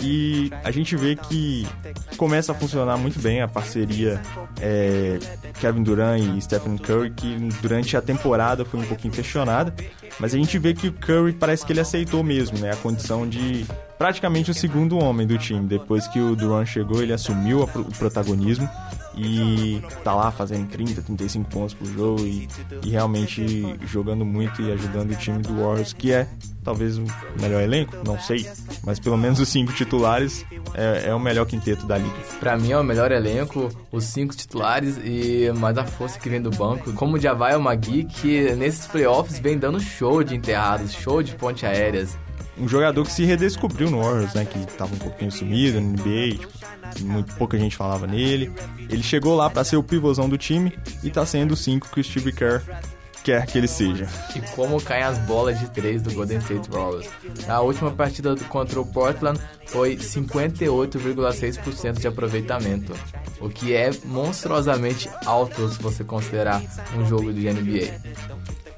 E 0.00 0.50
a 0.64 0.72
gente 0.72 0.96
vê 0.96 1.14
que 1.14 1.64
começa 2.16 2.50
a 2.50 2.54
funcionar 2.56 2.96
muito 2.96 3.20
bem 3.20 3.42
a 3.42 3.46
parceria 3.46 4.20
é, 4.60 5.20
Kevin 5.60 5.84
Durant 5.84 6.20
e 6.36 6.40
Stephen 6.40 6.76
Curry, 6.76 7.10
que 7.10 7.36
durante 7.60 7.96
a 7.96 8.02
temporada 8.02 8.64
foi 8.64 8.80
um 8.80 8.84
pouquinho 8.84 9.14
questionada. 9.14 9.72
Mas 10.18 10.34
a 10.34 10.38
gente 10.38 10.58
vê 10.58 10.74
que 10.74 10.88
o 10.88 10.92
Curry 10.92 11.32
parece 11.32 11.64
que 11.64 11.72
ele 11.72 11.80
aceitou 11.80 12.24
mesmo, 12.24 12.58
né? 12.58 12.72
A 12.72 12.76
condição 12.76 13.28
de 13.28 13.64
praticamente 13.96 14.50
o 14.50 14.54
segundo 14.54 14.98
homem 14.98 15.28
do 15.28 15.38
time. 15.38 15.64
Depois 15.68 16.08
que 16.08 16.18
o 16.18 16.34
Durant 16.34 16.66
chegou, 16.66 17.00
ele 17.00 17.12
assumiu 17.12 17.62
o 17.62 17.84
protagonismo 17.96 18.68
e 19.16 19.82
tá 20.02 20.14
lá 20.14 20.30
fazendo 20.30 20.68
30, 20.68 21.02
35 21.02 21.50
pontos 21.50 21.74
por 21.74 21.86
jogo 21.86 22.24
e, 22.24 22.48
e, 22.82 22.90
realmente 22.90 23.76
jogando 23.86 24.24
muito 24.24 24.62
e 24.62 24.72
ajudando 24.72 25.12
o 25.12 25.16
time 25.16 25.42
do 25.42 25.54
Warriors, 25.56 25.92
que 25.92 26.12
é 26.12 26.26
talvez 26.64 26.96
o 26.96 27.04
melhor 27.40 27.62
elenco, 27.62 27.96
não 28.06 28.18
sei, 28.18 28.46
mas 28.84 28.98
pelo 28.98 29.16
menos 29.16 29.40
os 29.40 29.48
cinco 29.48 29.72
titulares 29.72 30.44
é, 30.74 31.08
é 31.08 31.14
o 31.14 31.20
melhor 31.20 31.44
quinteto 31.46 31.86
da 31.86 31.98
liga. 31.98 32.14
Para 32.38 32.56
mim 32.56 32.70
é 32.70 32.78
o 32.78 32.84
melhor 32.84 33.10
elenco, 33.10 33.68
os 33.90 34.04
cinco 34.04 34.34
titulares 34.34 34.96
e 35.04 35.50
mais 35.56 35.76
a 35.76 35.84
força 35.84 36.18
que 36.18 36.28
vem 36.28 36.40
do 36.40 36.50
banco, 36.50 36.92
como 36.92 37.16
o 37.16 37.20
Javai 37.20 37.56
Magui, 37.58 38.04
que 38.04 38.54
nesses 38.54 38.86
playoffs 38.86 39.38
vem 39.38 39.58
dando 39.58 39.80
show 39.80 40.22
de 40.22 40.36
enterrados, 40.36 40.92
show 40.92 41.22
de 41.22 41.34
ponte 41.34 41.66
aéreas. 41.66 42.16
Um 42.58 42.68
jogador 42.68 43.04
que 43.04 43.12
se 43.12 43.24
redescobriu 43.24 43.90
no 43.90 44.02
Warriors, 44.02 44.34
né, 44.34 44.44
que 44.44 44.58
tava 44.76 44.94
um 44.94 44.98
pouquinho 44.98 45.32
sumido 45.32 45.80
no 45.80 45.88
NBA, 45.90 46.36
tipo, 46.94 47.06
muito 47.06 47.34
pouca 47.34 47.58
gente 47.58 47.76
falava 47.76 48.06
nele. 48.06 48.52
Ele 48.90 49.02
chegou 49.02 49.34
lá 49.34 49.48
para 49.48 49.64
ser 49.64 49.76
o 49.76 49.82
pivôzão 49.82 50.28
do 50.28 50.36
time 50.36 50.78
e 51.02 51.10
tá 51.10 51.24
sendo 51.24 51.52
o 51.52 51.56
5 51.56 51.88
que 51.88 52.00
o 52.00 52.04
Steve 52.04 52.30
Kerr 52.32 52.62
quer 53.22 53.46
que 53.46 53.56
ele 53.56 53.68
seja. 53.68 54.06
E 54.34 54.40
como 54.54 54.82
caem 54.82 55.04
as 55.04 55.18
bolas 55.20 55.58
de 55.58 55.70
3 55.70 56.02
do 56.02 56.12
Golden 56.12 56.36
State 56.38 56.68
Warriors. 56.70 57.08
A 57.48 57.60
última 57.60 57.90
partida 57.90 58.34
contra 58.48 58.78
o 58.80 58.86
Portland 58.86 59.40
foi 59.66 59.96
58,6% 59.96 62.00
de 62.00 62.06
aproveitamento, 62.06 62.92
o 63.40 63.48
que 63.48 63.74
é 63.74 63.90
monstruosamente 64.04 65.08
alto 65.24 65.70
se 65.70 65.80
você 65.80 66.04
considerar 66.04 66.62
um 66.96 67.06
jogo 67.06 67.32
de 67.32 67.50
NBA 67.50 67.98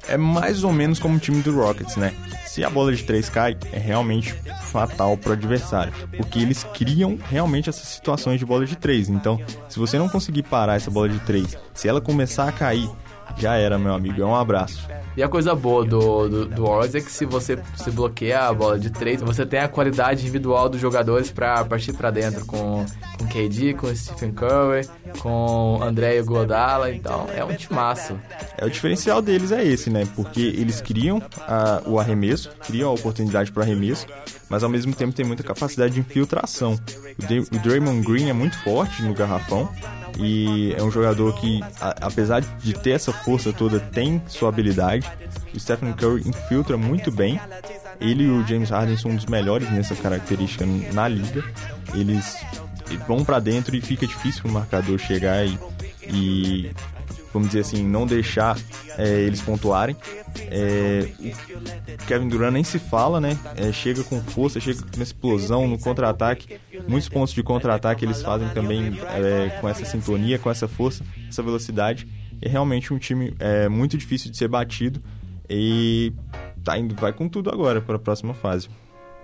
é 0.08 0.16
mais 0.16 0.64
ou 0.64 0.72
menos 0.72 0.98
como 0.98 1.16
o 1.16 1.18
time 1.18 1.42
do 1.42 1.54
Rockets, 1.54 1.96
né? 1.96 2.14
Se 2.54 2.62
a 2.62 2.70
bola 2.70 2.94
de 2.94 3.02
três 3.02 3.28
cai, 3.28 3.56
é 3.72 3.80
realmente 3.80 4.32
fatal 4.70 5.16
para 5.16 5.30
o 5.30 5.32
adversário, 5.32 5.92
porque 6.16 6.38
eles 6.38 6.62
criam 6.72 7.18
realmente 7.28 7.68
essas 7.68 7.88
situações 7.88 8.38
de 8.38 8.46
bola 8.46 8.64
de 8.64 8.76
três. 8.76 9.08
Então, 9.08 9.40
se 9.68 9.76
você 9.76 9.98
não 9.98 10.08
conseguir 10.08 10.44
parar 10.44 10.76
essa 10.76 10.88
bola 10.88 11.08
de 11.08 11.18
três, 11.18 11.58
se 11.74 11.88
ela 11.88 12.00
começar 12.00 12.48
a 12.48 12.52
cair, 12.52 12.88
já 13.36 13.56
era, 13.56 13.78
meu 13.78 13.94
amigo. 13.94 14.20
É 14.20 14.24
um 14.24 14.34
abraço. 14.34 14.88
E 15.16 15.22
a 15.22 15.28
coisa 15.28 15.54
boa 15.54 15.84
do, 15.84 16.28
do, 16.28 16.46
do 16.46 16.64
Warriors 16.64 16.94
é 16.96 17.00
que 17.00 17.10
se 17.10 17.24
você 17.24 17.56
se 17.76 17.90
bloqueia 17.92 18.48
a 18.48 18.52
bola 18.52 18.76
de 18.76 18.90
três, 18.90 19.22
você 19.22 19.46
tem 19.46 19.60
a 19.60 19.68
qualidade 19.68 20.22
individual 20.22 20.68
dos 20.68 20.80
jogadores 20.80 21.30
para 21.30 21.64
partir 21.64 21.92
para 21.92 22.10
dentro, 22.10 22.44
com, 22.44 22.84
com 23.16 23.26
KD, 23.26 23.74
com 23.74 23.94
Stephen 23.94 24.32
Curry, 24.32 24.88
com 25.20 25.78
André 25.80 26.20
Godala, 26.22 26.90
então 26.90 27.28
é 27.32 27.44
um 27.44 27.54
timaço. 27.54 28.18
É, 28.58 28.66
o 28.66 28.70
diferencial 28.70 29.22
deles 29.22 29.52
é 29.52 29.64
esse, 29.64 29.88
né? 29.88 30.04
Porque 30.16 30.40
eles 30.40 30.80
criam 30.80 31.22
a, 31.46 31.80
o 31.86 32.00
arremesso, 32.00 32.50
criam 32.66 32.90
a 32.90 32.92
oportunidade 32.92 33.52
para 33.52 33.62
arremesso, 33.62 34.06
mas 34.48 34.64
ao 34.64 34.68
mesmo 34.68 34.92
tempo 34.96 35.14
tem 35.14 35.24
muita 35.24 35.44
capacidade 35.44 35.94
de 35.94 36.00
infiltração. 36.00 36.72
O, 36.72 37.56
o 37.56 37.58
Draymond 37.60 38.04
Green 38.04 38.30
é 38.30 38.32
muito 38.32 38.58
forte 38.64 39.00
no 39.02 39.14
garrafão, 39.14 39.68
e 40.18 40.72
é 40.76 40.82
um 40.82 40.90
jogador 40.90 41.34
que, 41.34 41.60
a, 41.80 42.06
apesar 42.06 42.40
de 42.40 42.72
ter 42.74 42.90
essa 42.90 43.12
força 43.12 43.52
toda, 43.52 43.80
tem 43.80 44.22
sua 44.26 44.48
habilidade. 44.48 45.10
O 45.52 45.58
Stephen 45.58 45.92
Curry 45.92 46.28
infiltra 46.28 46.76
muito 46.76 47.10
bem 47.10 47.40
Ele 48.00 48.24
e 48.24 48.28
o 48.28 48.46
James 48.46 48.70
Harden 48.70 48.96
são 48.96 49.10
um 49.10 49.16
dos 49.16 49.26
melhores 49.26 49.70
nessa 49.70 49.94
característica 49.94 50.64
na 50.92 51.08
liga. 51.08 51.44
Eles 51.94 52.36
vão 53.06 53.24
para 53.24 53.38
dentro 53.38 53.74
e 53.74 53.80
fica 53.80 54.06
difícil 54.06 54.42
o 54.44 54.48
marcador 54.48 54.98
chegar 54.98 55.46
e, 55.46 55.58
e 56.02 56.70
vamos 57.34 57.48
dizer 57.48 57.60
assim, 57.60 57.84
não 57.84 58.06
deixar 58.06 58.56
é, 58.96 59.20
eles 59.20 59.42
pontuarem. 59.42 59.96
É, 60.50 61.08
o 61.20 62.06
Kevin 62.06 62.28
Durant 62.28 62.52
nem 62.52 62.64
se 62.64 62.78
fala, 62.78 63.20
né? 63.20 63.36
É, 63.56 63.72
chega 63.72 64.02
com 64.04 64.22
força, 64.22 64.60
chega 64.60 64.80
com 64.82 65.02
explosão 65.02 65.66
no 65.66 65.78
contra-ataque. 65.78 66.58
Muitos 66.86 67.08
pontos 67.08 67.34
de 67.34 67.42
contra-ataque 67.42 68.04
eles 68.04 68.22
fazem 68.22 68.48
também 68.50 68.98
é, 69.10 69.58
com 69.60 69.68
essa 69.68 69.84
sintonia, 69.84 70.38
com 70.38 70.50
essa 70.50 70.68
força, 70.68 71.04
essa 71.28 71.42
velocidade. 71.42 72.06
É 72.40 72.48
realmente 72.48 72.94
um 72.94 72.98
time 72.98 73.34
é, 73.38 73.68
muito 73.68 73.98
difícil 73.98 74.30
de 74.30 74.36
ser 74.36 74.48
batido 74.48 75.00
e 75.50 76.12
tá 76.62 76.78
indo, 76.78 76.94
vai 76.94 77.12
com 77.12 77.28
tudo 77.28 77.50
agora 77.50 77.80
para 77.80 77.96
a 77.96 77.98
próxima 77.98 78.32
fase. 78.32 78.68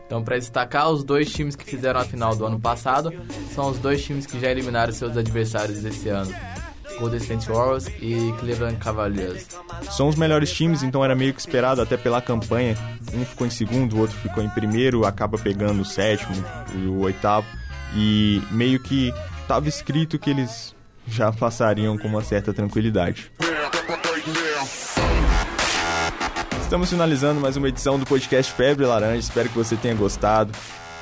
Então, 0.07 0.25
para 0.25 0.37
destacar, 0.37 0.91
os 0.91 1.05
dois 1.05 1.33
times 1.33 1.55
que 1.55 1.65
fizeram 1.65 2.01
a 2.01 2.05
final 2.05 2.35
do 2.35 2.45
ano 2.45 2.59
passado 2.59 3.13
são 3.55 3.71
os 3.71 3.79
dois 3.79 4.03
times 4.03 4.27
que 4.27 4.41
já 4.41 4.51
eliminaram 4.51 4.93
seus 4.93 5.17
adversários 5.17 5.85
esse 5.85 6.09
ano. 6.09 6.35
Golden 7.01 7.19
State 7.19 7.49
Warriors 7.49 7.89
e 8.01 8.33
Cleveland 8.39 8.77
Cavaliers. 8.77 9.49
São 9.91 10.09
os 10.09 10.17
melhores 10.17 10.53
times, 10.53 10.83
então 10.83 11.03
era 11.03 11.15
meio 11.15 11.33
que 11.33 11.41
esperado 11.41 11.81
até 11.81 11.97
pela 11.97 12.21
campanha. 12.21 12.77
Um 13.15 13.25
ficou 13.25 13.47
em 13.47 13.51
segundo, 13.51 13.97
o 13.97 14.01
outro 14.01 14.17
ficou 14.19 14.45
em 14.45 14.51
primeiro, 14.51 15.07
acaba 15.07 15.39
pegando 15.39 15.81
o 15.81 15.85
sétimo 15.85 16.35
e 16.75 16.87
o 16.87 17.01
oitavo. 17.01 17.47
E 17.97 18.43
meio 18.51 18.79
que 18.79 19.13
estava 19.43 19.69
escrito 19.69 20.19
que 20.19 20.31
eles 20.31 20.77
já 21.09 21.33
passariam 21.35 21.97
com 21.97 22.07
uma 22.07 22.23
certa 22.23 22.53
tranquilidade. 22.53 23.33
Estamos 26.63 26.89
finalizando 26.89 27.41
mais 27.41 27.57
uma 27.57 27.69
edição 27.69 27.99
do 27.99 28.07
podcast 28.07 28.53
Febre 28.53 28.87
Laranja. 28.87 29.19
Espero 29.19 29.49
que 29.49 29.57
você 29.57 29.75
tenha 29.75 29.95
gostado. 29.95 30.53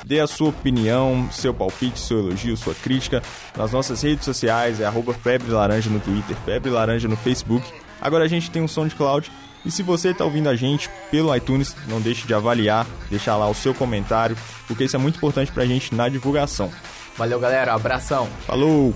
Dê 0.05 0.19
a 0.19 0.27
sua 0.27 0.49
opinião, 0.49 1.29
seu 1.31 1.53
palpite, 1.53 1.99
seu 1.99 2.19
elogio, 2.19 2.55
sua 2.57 2.73
crítica 2.73 3.21
nas 3.55 3.71
nossas 3.71 4.01
redes 4.01 4.25
sociais, 4.25 4.79
é 4.79 4.85
arroba 4.85 5.13
Febre 5.13 5.51
Laranja 5.51 5.89
no 5.89 5.99
Twitter, 5.99 6.35
Febre 6.45 6.69
Laranja 6.69 7.07
no 7.07 7.17
Facebook. 7.17 7.65
Agora 8.01 8.23
a 8.23 8.27
gente 8.27 8.49
tem 8.49 8.61
um 8.61 8.67
SoundCloud 8.67 9.31
e 9.65 9.71
se 9.71 9.83
você 9.83 10.09
está 10.09 10.23
ouvindo 10.23 10.47
a 10.49 10.55
gente 10.55 10.89
pelo 11.11 11.35
iTunes, 11.35 11.75
não 11.87 11.99
deixe 11.99 12.25
de 12.25 12.33
avaliar, 12.33 12.87
deixar 13.09 13.35
lá 13.35 13.49
o 13.49 13.53
seu 13.53 13.73
comentário, 13.73 14.37
porque 14.67 14.85
isso 14.85 14.95
é 14.95 14.99
muito 14.99 15.17
importante 15.17 15.51
para 15.51 15.63
a 15.63 15.65
gente 15.65 15.93
na 15.93 16.07
divulgação. 16.07 16.71
Valeu, 17.17 17.39
galera. 17.39 17.73
Abração. 17.73 18.29
Falou! 18.47 18.95